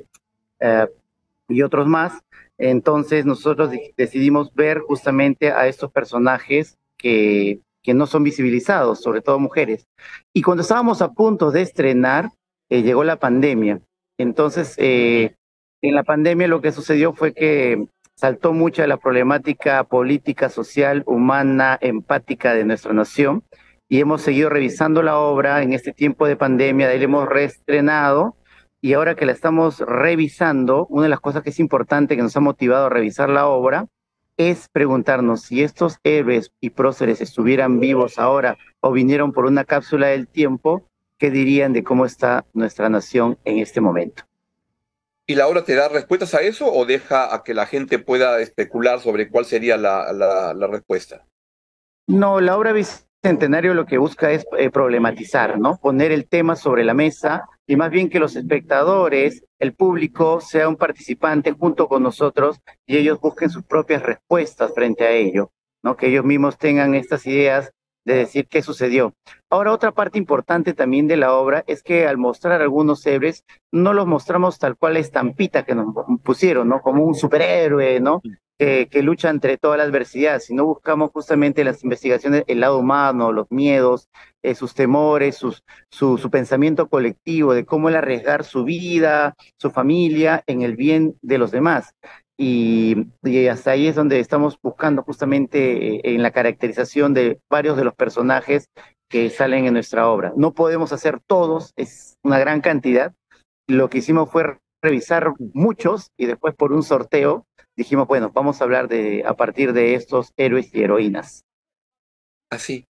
eh, 0.61 0.87
y 1.49 1.63
otros 1.63 1.87
más. 1.87 2.23
Entonces 2.59 3.25
nosotros 3.25 3.71
decidimos 3.97 4.55
ver 4.55 4.81
justamente 4.81 5.51
a 5.51 5.67
estos 5.67 5.91
personajes 5.91 6.77
que 6.99 7.61
que 7.85 7.95
no 7.95 8.07
son 8.07 8.25
visibilizados, 8.25 9.03
sobre 9.03 9.21
todo 9.21 9.39
mujeres. 9.39 9.87
Y 10.33 10.41
cuando 10.41 10.63
estábamos 10.63 11.03
a 11.03 11.13
punto 11.13 11.51
de 11.51 11.61
estrenar, 11.61 12.31
eh, 12.71 12.83
llegó 12.83 13.05
la 13.05 13.19
pandemia. 13.19 13.83
Entonces, 14.17 14.75
eh, 14.79 15.35
en 15.89 15.95
la 15.95 16.03
pandemia 16.03 16.49
lo 16.49 16.63
que 16.63 16.73
sucedió 16.73 17.13
fue 17.13 17.35
que 17.35 17.87
saltó 18.15 18.55
mucha 18.55 18.87
la 18.87 18.97
problemática 18.97 19.85
política, 19.85 20.49
social, 20.49 21.03
humana, 21.07 21.79
empática 21.79 22.55
de 22.55 22.65
nuestra 22.65 22.95
nación 22.95 23.45
y 23.87 24.01
hemos 24.01 24.23
seguido 24.23 24.49
revisando 24.49 25.03
la 25.03 25.19
obra 25.19 25.63
en 25.63 25.75
este 25.75 25.93
tiempo 25.93 26.27
de 26.27 26.37
pandemia, 26.37 26.87
de 26.87 26.95
ahí 26.95 26.99
la 27.01 27.05
hemos 27.05 27.29
reestrenado 27.29 28.35
y 28.81 28.95
ahora 28.95 29.15
que 29.15 29.27
la 29.27 29.33
estamos 29.33 29.81
revisando, 29.81 30.87
una 30.89 31.03
de 31.05 31.09
las 31.11 31.21
cosas 31.21 31.43
que 31.43 31.51
es 31.51 31.61
importante 31.61 32.17
que 32.17 32.23
nos 32.23 32.37
ha 32.37 32.41
motivado 32.41 32.87
a 32.87 32.91
revisar 32.91 33.29
la 33.29 33.47
obra 33.47 33.87
es 34.39 34.69
preguntarnos 34.69 35.43
si 35.43 35.63
estos 35.63 35.99
héroes 36.03 36.51
y 36.63 36.71
próceres 36.71 37.21
estuvieran 37.21 37.79
vivos 37.79 38.19
ahora 38.19 38.57
o 38.81 38.91
vinieron 38.91 39.33
por 39.33 39.45
una 39.45 39.65
cápsula 39.65 40.07
del 40.07 40.29
tiempo, 40.29 40.89
¿qué 41.19 41.31
dirían 41.31 41.75
de 41.75 41.85
cómo 41.85 42.07
está 42.07 42.47
nuestra 42.55 42.89
nación 42.89 43.39
en 43.45 43.59
este 43.59 43.83
momento? 43.83 44.25
¿Y 45.27 45.37
la 45.37 45.49
obra 45.49 45.65
te 45.65 45.75
da 45.75 45.89
respuestas 45.89 46.35
a 46.35 46.43
eso 46.43 46.71
o 46.71 46.85
deja 46.85 47.35
a 47.35 47.43
que 47.43 47.55
la 47.55 47.67
gente 47.67 47.99
pueda 47.99 48.41
especular 48.41 49.01
sobre 49.01 49.31
cuál 49.31 49.45
sería 49.45 49.77
la, 49.77 50.13
la 50.13 50.67
respuesta? 50.67 51.27
No, 52.07 52.41
la 52.41 52.57
obra 52.57 52.75
Centenario 53.23 53.73
lo 53.73 53.87
que 53.87 53.97
busca 53.97 54.31
es 54.33 54.45
eh, 54.59 54.69
problematizar, 54.69 55.59
¿no? 55.59 55.79
Poner 55.79 56.13
el 56.13 56.29
tema 56.29 56.57
sobre 56.57 56.85
la 56.85 56.93
mesa 56.93 57.49
y 57.67 57.75
más 57.77 57.91
bien 57.91 58.11
que 58.11 58.19
los 58.19 58.37
espectadores, 58.37 59.47
el 59.59 59.73
público, 59.73 60.43
sea 60.43 60.69
un 60.69 60.77
participante 60.77 61.53
junto 61.53 61.89
con 61.89 62.03
nosotros 62.03 62.61
y 62.87 62.99
ellos 62.99 63.19
busquen 63.19 63.49
sus 63.49 63.65
propias 63.65 64.03
respuestas 64.03 64.75
frente 64.75 65.05
a 65.05 65.13
ello, 65.13 65.51
¿no? 65.83 65.97
Que 65.97 66.09
ellos 66.09 66.27
mismos 66.27 66.59
tengan 66.59 66.95
estas 66.95 67.27
ideas 67.27 67.73
de 68.05 68.15
decir 68.15 68.47
qué 68.49 68.63
sucedió. 68.63 69.15
Ahora, 69.51 69.73
otra 69.73 69.93
parte 69.93 70.19
importante 70.19 70.75
también 70.75 71.07
de 71.09 71.17
la 71.17 71.35
obra 71.35 71.65
es 71.67 71.83
que 71.83 72.07
al 72.07 72.19
mostrar 72.19 72.61
algunos 72.61 73.05
héroes, 73.07 73.45
no 73.73 73.93
los 73.93 74.07
mostramos 74.07 74.59
tal 74.59 74.77
cual 74.77 74.95
la 74.95 75.01
estampita 75.01 75.65
que 75.65 75.75
nos 75.75 75.95
pusieron, 76.23 76.69
¿no? 76.69 76.81
Como 76.81 77.05
un 77.05 77.15
superhéroe, 77.15 78.01
¿no? 78.01 78.21
que, 78.59 79.03
lucha 79.03 79.31
entre 79.31 79.59
toda 79.59 79.77
la 79.77 79.83
adversidad, 79.83 80.39
sino 80.41 80.65
buscamos 80.65 81.11
justamente 81.11 81.65
las 81.65 81.83
investigaciones, 81.83 82.45
el 82.47 82.61
lado 82.61 82.79
humano, 82.79 83.33
los 83.33 83.51
miedos, 83.51 84.09
eh, 84.43 84.55
sus 84.55 84.75
temores, 84.75 85.37
sus, 85.37 85.65
su, 85.91 86.19
su, 86.19 86.31
pensamiento 86.31 86.89
colectivo 86.89 87.53
de 87.53 87.65
cómo 87.65 87.89
el 87.89 87.97
arriesgar 87.97 88.45
su 88.45 88.65
vida, 88.65 89.35
su 89.59 89.71
familia 89.71 90.45
en 90.47 90.63
el 90.63 90.77
bien 90.77 91.17
de 91.21 91.39
los 91.39 91.51
demás. 91.51 91.95
Y, 92.37 93.07
y, 93.23 93.47
hasta 93.47 93.73
ahí 93.73 93.87
es 93.87 93.95
donde 93.95 94.19
estamos 94.19 94.59
buscando 94.61 95.03
justamente 95.03 95.97
eh, 95.97 96.01
en 96.03 96.23
la 96.23 96.33
caracterización 96.33 97.15
de 97.15 97.41
varios 97.49 97.77
de 97.77 97.85
los 97.85 97.95
personajes 97.95 98.69
que 99.09 99.31
salen 99.31 99.67
en 99.67 99.75
nuestra 99.75 100.09
obra. 100.09 100.33
No 100.37 100.55
podemos 100.55 100.93
hacer 100.93 101.21
todos, 101.27 101.73
es 101.77 102.17
una 102.25 102.39
gran 102.39 102.61
cantidad. 102.61 103.15
Lo 103.69 103.89
que 103.89 103.99
hicimos 103.99 104.31
fue 104.31 104.59
revisar 104.83 105.33
muchos 105.53 106.11
y 106.19 106.27
después 106.27 106.55
por 106.55 106.73
un 106.73 106.83
sorteo 106.83 107.47
dijimos, 107.77 108.09
bueno, 108.09 108.31
vamos 108.35 108.61
a 108.61 108.65
hablar 108.65 108.89
de 108.89 109.25
a 109.27 109.35
partir 109.35 109.73
de 109.73 109.95
estos 109.95 110.33
héroes 110.37 110.75
y 110.75 110.83
heroínas. 110.83 111.45
Así. 112.51 112.87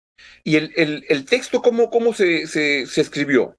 ¿Y 0.45 0.57
el, 0.57 0.73
el, 0.77 1.25
texto 1.25 1.63
cómo, 1.63 1.91
cómo 1.91 2.13
se, 2.13 2.47
se 2.47 3.01
escribió? 3.01 3.57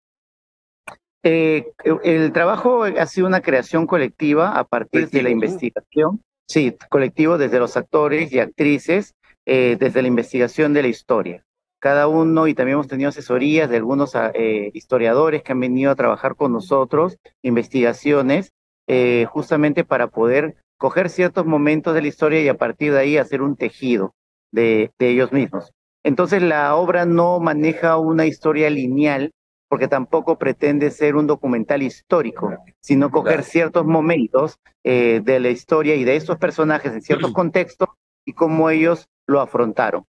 Eh, 1.23 1.65
el 2.03 2.31
trabajo 2.33 2.83
ha 2.83 3.05
sido 3.05 3.27
una 3.27 3.41
creación 3.41 3.87
colectiva 3.87 4.57
a 4.57 4.63
partir 4.65 5.09
de 5.09 5.23
la 5.23 5.29
investigación. 5.29 6.21
Sí, 6.47 6.75
colectivo 6.89 7.37
desde 7.37 7.59
los 7.59 7.77
actores 7.77 8.31
y 8.33 8.39
actrices, 8.39 9.15
eh, 9.45 9.77
desde 9.79 10.01
la 10.01 10.07
investigación 10.07 10.73
de 10.73 10.81
la 10.81 10.87
historia. 10.89 11.43
Cada 11.79 12.07
uno, 12.07 12.47
y 12.47 12.53
también 12.53 12.75
hemos 12.75 12.87
tenido 12.87 13.09
asesorías 13.09 13.69
de 13.69 13.77
algunos 13.77 14.13
eh, 14.15 14.71
historiadores 14.73 15.43
que 15.43 15.51
han 15.51 15.59
venido 15.59 15.91
a 15.91 15.95
trabajar 15.95 16.35
con 16.35 16.53
nosotros, 16.53 17.17
investigaciones, 17.41 18.53
eh, 18.87 19.25
justamente 19.29 19.83
para 19.83 20.07
poder 20.07 20.55
coger 20.77 21.09
ciertos 21.09 21.45
momentos 21.45 21.93
de 21.93 22.01
la 22.01 22.07
historia 22.07 22.41
y 22.41 22.47
a 22.47 22.57
partir 22.57 22.93
de 22.93 22.99
ahí 22.99 23.17
hacer 23.17 23.41
un 23.41 23.55
tejido 23.55 24.13
de, 24.51 24.91
ellos 24.99 25.31
mismos. 25.31 25.71
Entonces 26.03 26.41
la 26.41 26.75
obra 26.75 27.05
no 27.05 27.39
maneja 27.39 27.97
una 27.97 28.25
historia 28.25 28.69
lineal 28.69 29.31
porque 29.73 29.87
tampoco 29.87 30.37
pretende 30.37 30.91
ser 30.91 31.15
un 31.15 31.25
documental 31.25 31.81
histórico, 31.81 32.55
sino 32.79 33.09
coger 33.09 33.41
ciertos 33.41 33.83
momentos 33.87 34.59
eh, 34.83 35.19
de 35.23 35.39
la 35.39 35.49
historia 35.49 35.95
y 35.95 36.03
de 36.03 36.15
estos 36.15 36.37
personajes 36.37 36.93
en 36.93 37.01
ciertos 37.01 37.33
contextos 37.33 37.89
y 38.23 38.33
cómo 38.33 38.69
ellos 38.69 39.09
lo 39.25 39.41
afrontaron. 39.41 40.05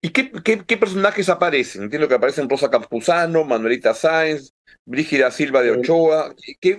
¿Y 0.00 0.08
qué, 0.08 0.32
qué, 0.66 0.76
personajes 0.78 1.28
aparecen? 1.28 1.82
Entiendo 1.82 2.08
que 2.08 2.14
aparecen 2.14 2.48
Rosa 2.48 2.70
Campuzano, 2.70 3.44
Manuelita 3.44 3.92
Sáenz, 3.92 4.54
Brígida 4.86 5.30
Silva 5.30 5.60
de 5.60 5.72
Ochoa. 5.72 6.34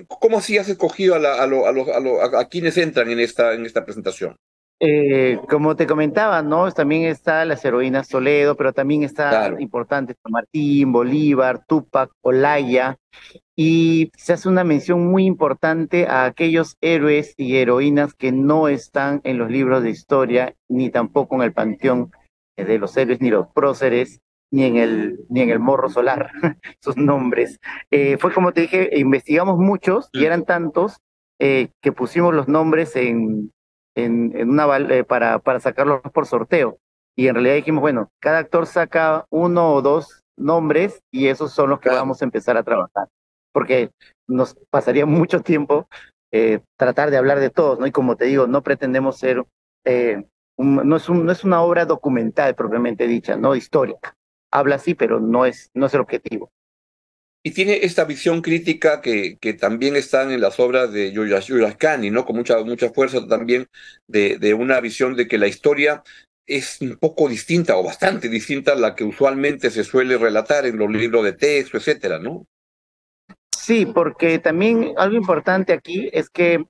¿Cómo 0.08 0.40
así 0.40 0.58
has 0.58 0.70
escogido 0.70 1.14
a, 1.14 1.20
a, 1.20 1.44
a, 1.44 2.40
a, 2.40 2.50
quienes 2.50 2.80
entran 2.80 3.12
en 3.12 3.20
esta, 3.20 3.54
en 3.54 3.68
esta 3.68 3.86
presentación? 3.86 4.36
Eh, 4.80 5.40
como 5.50 5.78
te 5.78 5.88
comentaba, 5.88 6.42
¿no? 6.42 6.70
También 6.72 7.06
está 7.06 7.46
las 7.46 7.64
heroínas 7.64 8.10
Toledo, 8.10 8.56
pero 8.58 8.74
también 8.74 9.04
está 9.04 9.56
importante 9.60 10.16
San 10.22 10.34
Martín, 10.34 10.92
Bolívar, 10.92 11.64
Tupac, 11.66 12.12
Olaya, 12.22 12.98
y 13.56 14.12
se 14.18 14.34
hace 14.34 14.50
una 14.50 14.66
mención 14.66 15.08
muy 15.08 15.26
importante 15.26 16.08
a 16.08 16.26
aquellos 16.26 16.76
héroes 16.82 17.34
y 17.38 17.56
heroínas 17.56 18.14
que 18.14 18.34
no 18.34 18.68
están 18.68 19.22
en 19.24 19.38
los 19.38 19.50
libros 19.50 19.82
de 19.82 19.92
historia, 19.92 20.54
ni 20.68 20.90
tampoco 20.90 21.36
en 21.36 21.44
el 21.44 21.54
panteón 21.54 22.12
de 22.58 22.78
los 22.78 22.98
héroes 22.98 23.22
ni 23.22 23.30
los 23.30 23.48
próceres, 23.48 24.20
ni 24.52 24.66
en 24.66 24.76
el, 24.76 25.20
ni 25.30 25.42
en 25.42 25.52
el 25.52 25.60
morro 25.60 25.88
solar, 25.88 26.32
sus 26.82 26.98
nombres. 26.98 27.60
Eh, 27.92 28.18
fue 28.18 28.34
como 28.34 28.52
te 28.52 28.62
dije, 28.62 28.90
investigamos 28.98 29.58
muchos 29.58 30.10
y 30.12 30.26
eran 30.26 30.44
tantos 30.44 30.98
eh, 31.40 31.70
que 31.82 31.94
pusimos 31.94 32.34
los 32.34 32.50
nombres 32.50 32.96
en, 32.98 33.52
en, 33.96 34.36
en 34.36 34.50
una 34.50 34.78
eh, 34.78 35.04
para, 35.04 35.40
para 35.40 35.60
sacarlos 35.60 36.02
por 36.14 36.26
sorteo. 36.26 36.78
Y 37.16 37.28
en 37.28 37.36
realidad 37.36 37.56
dijimos, 37.56 37.82
bueno, 37.82 38.10
cada 38.20 38.40
actor 38.40 38.66
saca 38.66 39.26
uno 39.30 39.74
o 39.74 39.82
dos 39.82 40.22
nombres 40.38 41.02
y 41.12 41.28
esos 41.28 41.54
son 41.54 41.70
los 41.70 41.80
que 41.80 41.90
vamos 41.90 42.22
a 42.22 42.26
empezar 42.26 42.58
a 42.58 42.64
trabajar. 42.64 43.08
Porque 43.54 43.92
nos 44.28 44.56
pasaría 44.70 45.06
mucho 45.06 45.42
tiempo 45.42 45.88
tratar 46.78 47.12
de 47.12 47.18
hablar 47.18 47.40
de 47.40 47.50
todos, 47.50 47.80
¿no? 47.80 47.88
Y 47.88 47.94
como 47.94 48.18
te 48.18 48.26
digo, 48.26 48.46
no 48.46 48.62
pretendemos 48.62 49.18
ser, 49.18 49.38
no, 50.58 50.96
es 50.98 51.08
un, 51.08 51.26
no 51.26 51.32
es 51.32 51.44
una 51.46 51.62
obra 51.62 51.86
documental 51.86 52.56
propiamente 52.56 53.08
dicha, 53.08 53.38
no 53.38 53.56
histórica 53.56 54.14
habla 54.56 54.76
así, 54.76 54.96
pero 54.96 55.20
no 55.20 55.46
es, 55.46 55.70
no 55.74 55.86
es 55.86 55.94
el 55.94 56.02
objetivo. 56.02 56.52
Y 57.48 57.52
tiene 57.52 57.82
esta 57.84 58.06
visión 58.06 58.42
crítica 58.42 59.02
que, 59.02 59.38
que 59.40 59.54
también 59.54 59.96
están 59.96 60.32
en 60.32 60.42
las 60.42 60.60
obras 60.60 60.92
de 60.92 61.14
Kani, 61.78 62.10
¿no? 62.10 62.26
Con 62.26 62.38
mucha, 62.38 62.60
mucha 62.64 62.90
fuerza 62.90 63.28
también 63.28 63.68
de, 64.08 64.40
de 64.40 64.56
una 64.56 64.82
visión 64.82 65.16
de 65.16 65.28
que 65.28 65.38
la 65.38 65.46
historia 65.46 66.02
es 66.48 66.82
un 66.82 66.98
poco 66.98 67.30
distinta 67.30 67.78
o 67.78 67.84
bastante 67.84 68.30
distinta 68.30 68.72
a 68.72 68.76
la 68.76 68.96
que 68.96 69.04
usualmente 69.04 69.70
se 69.70 69.84
suele 69.84 70.18
relatar 70.18 70.66
en 70.66 70.78
los 70.78 70.90
libros 70.90 71.24
de 71.24 71.34
texto, 71.34 71.78
etcétera, 71.78 72.18
¿no? 72.18 72.48
Sí, 73.56 73.86
porque 73.86 74.40
también 74.40 74.96
algo 74.98 75.16
importante 75.16 75.72
aquí 75.72 76.10
es 76.14 76.32
que 76.32 76.66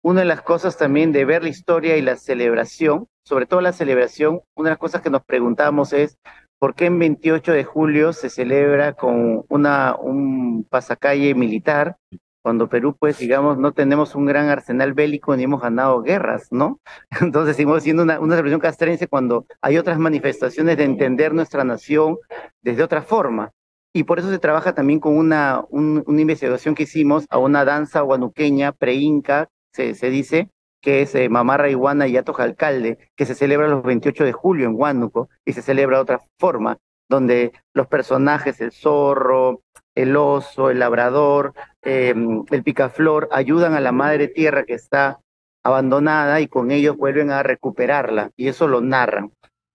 una 0.00 0.20
de 0.20 0.26
las 0.26 0.42
cosas 0.42 0.76
también 0.76 1.10
de 1.10 1.24
ver 1.24 1.42
la 1.42 1.48
historia 1.48 1.96
y 1.96 2.02
la 2.02 2.14
celebración, 2.14 3.08
sobre 3.24 3.46
todo 3.46 3.60
la 3.62 3.72
celebración, 3.72 4.42
una 4.54 4.68
de 4.68 4.74
las 4.74 4.78
cosas 4.78 5.02
que 5.02 5.10
nos 5.10 5.24
preguntamos 5.24 5.92
es 5.92 6.18
¿por 6.60 6.74
qué 6.74 6.86
en 6.86 6.98
28 6.98 7.52
de 7.52 7.64
julio 7.64 8.12
se 8.12 8.30
celebra 8.30 8.92
con 8.92 9.44
una, 9.48 9.96
un 9.96 10.64
pasacalle 10.64 11.34
militar 11.34 11.96
cuando 12.42 12.68
Perú, 12.68 12.96
pues, 12.98 13.18
digamos, 13.18 13.58
no 13.58 13.72
tenemos 13.72 14.14
un 14.14 14.26
gran 14.26 14.48
arsenal 14.48 14.92
bélico 14.94 15.36
ni 15.36 15.44
hemos 15.44 15.60
ganado 15.60 16.02
guerras, 16.02 16.48
¿no? 16.50 16.80
Entonces 17.20 17.56
seguimos 17.56 17.82
siendo 17.82 18.02
una, 18.02 18.20
una 18.20 18.34
celebración 18.34 18.60
castrense 18.60 19.08
cuando 19.08 19.46
hay 19.60 19.78
otras 19.78 19.98
manifestaciones 19.98 20.76
de 20.76 20.84
entender 20.84 21.34
nuestra 21.34 21.64
nación 21.64 22.18
desde 22.62 22.82
otra 22.82 23.02
forma. 23.02 23.52
Y 23.92 24.04
por 24.04 24.18
eso 24.18 24.30
se 24.30 24.38
trabaja 24.38 24.74
también 24.74 25.00
con 25.00 25.16
una, 25.16 25.64
una 25.70 26.20
investigación 26.20 26.74
que 26.74 26.84
hicimos 26.84 27.26
a 27.28 27.38
una 27.38 27.64
danza 27.64 28.02
guanuqueña 28.02 28.72
pre-inca, 28.72 29.48
se, 29.72 29.94
se 29.94 30.10
dice, 30.10 30.50
que 30.80 31.02
es 31.02 31.14
eh, 31.14 31.28
Mamarra 31.28 31.68
Iguana 31.68 32.06
y 32.06 32.16
Ato 32.16 32.34
Alcalde, 32.38 32.98
que 33.16 33.26
se 33.26 33.34
celebra 33.34 33.68
los 33.68 33.82
28 33.82 34.24
de 34.24 34.32
julio 34.32 34.66
en 34.66 34.74
Huánuco 34.74 35.28
y 35.44 35.52
se 35.52 35.62
celebra 35.62 35.98
de 35.98 36.02
otra 36.02 36.20
forma, 36.38 36.78
donde 37.08 37.52
los 37.74 37.86
personajes, 37.86 38.60
el 38.60 38.72
zorro, 38.72 39.62
el 39.94 40.16
oso, 40.16 40.70
el 40.70 40.78
labrador, 40.78 41.54
eh, 41.82 42.14
el 42.50 42.62
picaflor, 42.62 43.28
ayudan 43.32 43.74
a 43.74 43.80
la 43.80 43.92
madre 43.92 44.28
tierra 44.28 44.64
que 44.64 44.74
está 44.74 45.20
abandonada 45.62 46.40
y 46.40 46.48
con 46.48 46.70
ellos 46.70 46.96
vuelven 46.96 47.30
a 47.30 47.42
recuperarla 47.42 48.30
y 48.36 48.48
eso 48.48 48.66
lo 48.66 48.80
narran. 48.80 49.32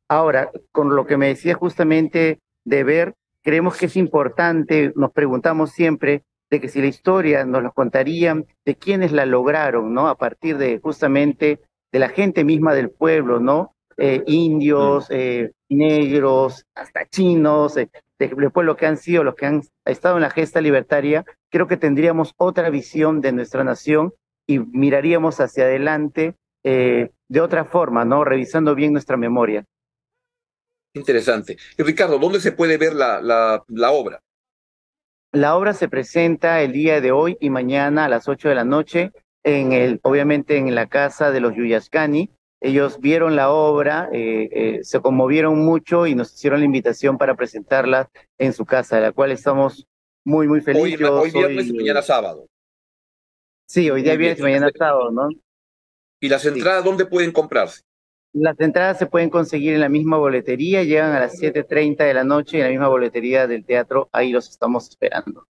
Ahora, 0.07 0.51
con 0.71 0.95
lo 0.95 1.05
que 1.05 1.17
me 1.17 1.27
decía 1.27 1.55
justamente 1.55 2.39
de 2.63 2.83
ver, 2.83 3.15
creemos 3.43 3.77
que 3.77 3.87
es 3.87 3.95
importante, 3.95 4.91
nos 4.95 5.11
preguntamos 5.11 5.71
siempre 5.71 6.23
de 6.49 6.62
que 6.62 6.69
si 6.69 6.81
la 6.81 6.88
historia 6.88 7.45
nos 7.45 7.63
lo 7.63 7.71
contarían 7.71 8.45
de 8.65 8.75
quienes 8.75 9.12
la 9.12 9.25
lograron, 9.25 9.93
¿no? 9.93 10.08
A 10.08 10.17
partir 10.17 10.58
de 10.58 10.79
justamente 10.79 11.60
de 11.91 11.99
la 11.99 12.10
gente 12.10 12.43
misma 12.43 12.73
del 12.73 12.89
pueblo, 12.89 13.39
¿no? 13.39 13.75
Eh, 13.97 14.23
indios, 14.27 15.10
mm. 15.10 15.13
eh, 15.13 15.51
negros, 15.69 16.65
hasta 16.75 17.05
chinos, 17.08 17.77
eh, 17.77 17.89
del 18.19 18.51
pueblo 18.51 18.75
que 18.75 18.86
han 18.86 18.97
sido 18.97 19.23
los 19.23 19.36
que 19.36 19.45
han 19.45 19.62
estado 19.86 20.15
en 20.15 20.21
la 20.21 20.29
gesta 20.29 20.62
libertaria, 20.62 21.25
creo 21.49 21.67
que 21.67 21.77
tendríamos 21.77 22.34
otra 22.38 22.69
visión 22.69 23.21
de 23.21 23.31
nuestra 23.31 23.63
nación 23.63 24.13
y 24.47 24.60
miraríamos 24.60 25.39
hacia 25.39 25.65
adelante 25.65 26.36
eh, 26.63 27.12
de 27.27 27.41
otra 27.41 27.65
forma, 27.65 28.05
¿no? 28.05 28.23
Revisando 28.23 28.75
bien 28.75 28.93
nuestra 28.93 29.17
memoria. 29.17 29.65
Interesante. 30.93 31.58
Y 31.77 31.84
Ricardo, 31.84 32.17
¿dónde 32.19 32.39
se 32.39 32.53
puede 32.53 32.77
ver 32.77 32.93
la, 32.93 33.21
la, 33.21 33.63
la 33.67 33.91
obra? 33.91 34.21
La 35.36 35.58
obra 35.58 35.74
se 35.74 35.89
presenta 35.89 36.62
el 36.62 36.71
día 36.71 37.02
de 37.02 37.12
hoy 37.12 37.36
y 37.41 37.50
mañana 37.50 38.06
a 38.06 38.10
las 38.10 38.30
8 38.30 38.48
de 38.48 38.56
la 38.56 38.63
noche, 38.63 39.12
en 39.43 39.74
el, 39.74 40.00
obviamente 40.02 40.56
en 40.56 40.74
la 40.74 40.88
casa 40.88 41.30
de 41.30 41.41
los 41.41 41.54
Yuyascani. 41.54 42.32
Ellos 42.62 43.02
vieron 43.02 43.36
la 43.36 43.50
obra, 43.50 44.08
eh, 44.13 44.48
eh, 44.50 44.80
se 44.84 45.02
conmovieron 45.02 45.60
mucho 45.60 46.08
y 46.08 46.15
nos 46.15 46.34
hicieron 46.34 46.62
la 46.62 46.65
invitación 46.65 47.17
para 47.17 47.36
presentarla 47.36 48.10
en 48.38 48.54
su 48.54 48.65
casa, 48.65 48.95
de 48.95 49.02
la 49.02 49.12
cual 49.12 49.34
estamos 49.34 49.86
muy, 50.24 50.48
muy 50.48 50.62
felices. 50.62 51.06
Hoy, 51.06 51.32
viernes 51.32 51.67
y 51.67 51.74
mañana 51.74 52.02
sábado. 52.02 52.48
Sí, 53.67 53.89
hoy 53.89 54.04
día 54.04 54.15
viernes 54.15 54.39
y 54.39 54.43
mañana 54.43 54.71
sábado, 54.74 55.12
¿no? 55.12 55.28
¿Y 56.21 56.30
las 56.30 56.45
entradas 56.45 56.86
dónde 56.86 57.06
pueden 57.06 57.34
comprarse? 57.34 57.82
Las 58.38 58.60
entradas 58.60 59.00
se 59.00 59.06
pueden 59.06 59.30
conseguir 59.30 59.76
en 59.76 59.80
la 59.80 59.88
misma 59.88 60.17
boletería, 60.17 60.84
llegan 60.84 61.13
a 61.13 61.21
las 61.21 61.39
7.30 61.39 62.04
de 62.04 62.13
la 62.13 62.26
noche 62.26 62.58
en 62.58 62.65
la 62.65 62.69
misma 62.69 62.89
boletería 62.89 63.48
del 63.48 63.63
teatro, 63.63 64.10
ahí 64.12 64.32
los 64.32 64.50
estamos 64.50 64.89
esperando. 64.89 65.48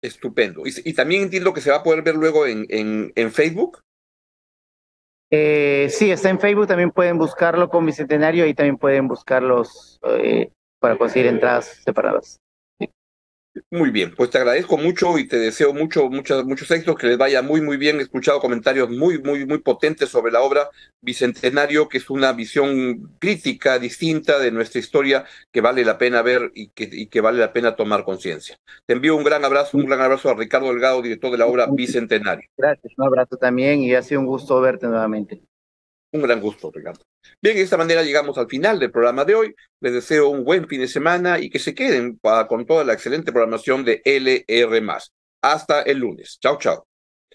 Estupendo. 0.00 0.62
Y, 0.64 0.92
también 0.94 1.22
entiendo 1.22 1.52
que 1.52 1.60
se 1.60 1.70
va 1.70 1.78
a 1.78 1.82
poder 1.82 2.02
ver 2.02 2.14
luego 2.14 2.46
en, 2.46 2.66
en, 2.68 3.12
en 3.16 3.32
Facebook. 3.32 3.80
Eh, 5.30 5.88
sí, 5.90 6.12
está 6.12 6.30
en 6.30 6.38
Facebook, 6.38 6.68
también 6.68 6.92
pueden 6.92 7.18
buscarlo 7.18 7.68
con 7.68 7.84
Bicentenario 7.84 8.46
y 8.46 8.54
también 8.54 8.78
pueden 8.78 9.08
buscarlos 9.08 9.98
eh, 10.04 10.52
para 10.78 10.96
conseguir 10.96 11.26
entradas 11.26 11.82
separadas. 11.84 12.38
Muy 13.70 13.90
bien, 13.90 14.14
pues 14.16 14.30
te 14.30 14.38
agradezco 14.38 14.76
mucho 14.76 15.18
y 15.18 15.26
te 15.26 15.38
deseo 15.38 15.72
mucho, 15.72 16.08
muchos, 16.08 16.44
muchos 16.44 16.70
éxitos, 16.70 16.96
que 16.96 17.06
les 17.06 17.18
vaya 17.18 17.42
muy, 17.42 17.60
muy 17.60 17.76
bien. 17.76 17.98
He 17.98 18.02
escuchado 18.02 18.40
comentarios 18.40 18.90
muy, 18.90 19.20
muy, 19.20 19.46
muy 19.46 19.58
potentes 19.58 20.08
sobre 20.08 20.32
la 20.32 20.40
obra 20.40 20.68
Bicentenario, 21.00 21.88
que 21.88 21.98
es 21.98 22.10
una 22.10 22.32
visión 22.32 23.16
crítica, 23.18 23.78
distinta 23.78 24.38
de 24.38 24.50
nuestra 24.50 24.80
historia, 24.80 25.24
que 25.52 25.60
vale 25.60 25.84
la 25.84 25.98
pena 25.98 26.22
ver 26.22 26.50
y 26.54 26.68
que, 26.68 26.88
y 26.90 27.06
que 27.06 27.20
vale 27.20 27.38
la 27.38 27.52
pena 27.52 27.76
tomar 27.76 28.04
conciencia. 28.04 28.58
Te 28.86 28.94
envío 28.94 29.16
un 29.16 29.24
gran 29.24 29.44
abrazo, 29.44 29.76
un 29.76 29.86
gran 29.86 30.00
abrazo 30.00 30.30
a 30.30 30.34
Ricardo 30.34 30.68
Delgado, 30.68 31.02
director 31.02 31.30
de 31.30 31.38
la 31.38 31.46
obra 31.46 31.66
Bicentenario. 31.70 32.48
Gracias, 32.56 32.92
un 32.96 33.06
abrazo 33.06 33.36
también 33.36 33.80
y 33.80 33.94
ha 33.94 34.02
sido 34.02 34.20
un 34.20 34.26
gusto 34.26 34.60
verte 34.60 34.86
nuevamente. 34.86 35.42
Un 36.10 36.22
gran 36.22 36.40
gusto, 36.40 36.70
Ricardo. 36.72 37.04
Bien, 37.40 37.56
de 37.56 37.62
esta 37.62 37.76
manera 37.76 38.02
llegamos 38.02 38.38
al 38.38 38.48
final 38.48 38.78
del 38.78 38.90
programa 38.90 39.24
de 39.24 39.34
hoy. 39.34 39.54
Les 39.80 39.92
deseo 39.92 40.30
un 40.30 40.42
buen 40.42 40.66
fin 40.66 40.80
de 40.80 40.88
semana 40.88 41.38
y 41.38 41.50
que 41.50 41.58
se 41.58 41.74
queden 41.74 42.18
con 42.48 42.64
toda 42.66 42.84
la 42.84 42.94
excelente 42.94 43.30
programación 43.30 43.84
de 43.84 44.00
LR. 44.04 44.80
Hasta 45.42 45.82
el 45.82 45.98
lunes. 45.98 46.38
Chao, 46.40 46.58
chao. 46.58 46.86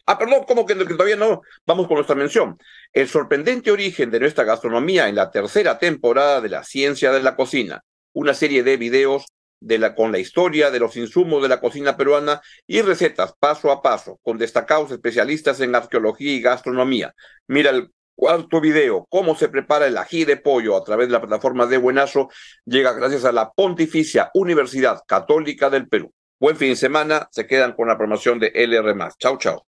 Ah, 0.05 0.17
perdón, 0.17 0.43
como 0.45 0.65
que, 0.65 0.75
todavía 0.75 1.15
no. 1.15 1.41
Vamos 1.65 1.87
con 1.87 1.95
nuestra 1.95 2.15
mención. 2.15 2.57
El 2.91 3.07
sorprendente 3.07 3.71
origen 3.71 4.09
de 4.11 4.19
nuestra 4.19 4.43
gastronomía 4.43 5.07
en 5.07 5.15
la 5.15 5.29
tercera 5.29 5.77
temporada 5.77 6.41
de 6.41 6.49
la 6.49 6.63
ciencia 6.63 7.11
de 7.11 7.21
la 7.21 7.35
cocina. 7.35 7.83
Una 8.11 8.33
serie 8.33 8.63
de 8.63 8.77
videos 8.77 9.25
de 9.59 9.77
la, 9.77 9.95
con 9.95 10.11
la 10.11 10.19
historia 10.19 10.71
de 10.71 10.79
los 10.79 10.97
insumos 10.97 11.41
de 11.41 11.47
la 11.47 11.61
cocina 11.61 11.95
peruana 11.95 12.41
y 12.67 12.81
recetas 12.81 13.33
paso 13.39 13.71
a 13.71 13.81
paso 13.81 14.19
con 14.23 14.37
destacados 14.37 14.91
especialistas 14.91 15.61
en 15.61 15.73
arqueología 15.73 16.33
y 16.33 16.41
gastronomía. 16.41 17.13
Mira 17.47 17.69
el 17.69 17.89
Cuarto 18.15 18.61
video, 18.61 19.07
cómo 19.09 19.35
se 19.35 19.49
prepara 19.49 19.87
el 19.87 19.97
ají 19.97 20.23
de 20.23 20.37
pollo 20.37 20.77
a 20.77 20.83
través 20.83 21.07
de 21.07 21.13
la 21.13 21.21
plataforma 21.21 21.65
de 21.65 21.77
Buenazo, 21.77 22.29
llega 22.63 22.93
gracias 22.93 23.25
a 23.25 23.31
la 23.31 23.51
Pontificia 23.51 24.29
Universidad 24.35 25.01
Católica 25.07 25.69
del 25.69 25.87
Perú. 25.87 26.13
Buen 26.39 26.55
fin 26.55 26.69
de 26.69 26.75
semana, 26.75 27.27
se 27.31 27.47
quedan 27.47 27.73
con 27.73 27.87
la 27.87 27.97
promoción 27.97 28.39
de 28.39 28.51
LR. 28.53 28.95
Chau, 29.17 29.37
chau. 29.37 29.63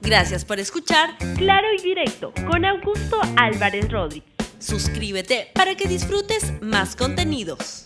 Gracias 0.00 0.46
por 0.46 0.58
escuchar 0.58 1.10
Claro 1.36 1.68
y 1.76 1.82
Directo 1.82 2.32
con 2.46 2.64
Augusto 2.64 3.20
Álvarez 3.36 3.90
Rodríguez. 3.92 4.30
Suscríbete 4.58 5.48
para 5.54 5.74
que 5.74 5.88
disfrutes 5.88 6.54
más 6.62 6.96
contenidos. 6.96 7.84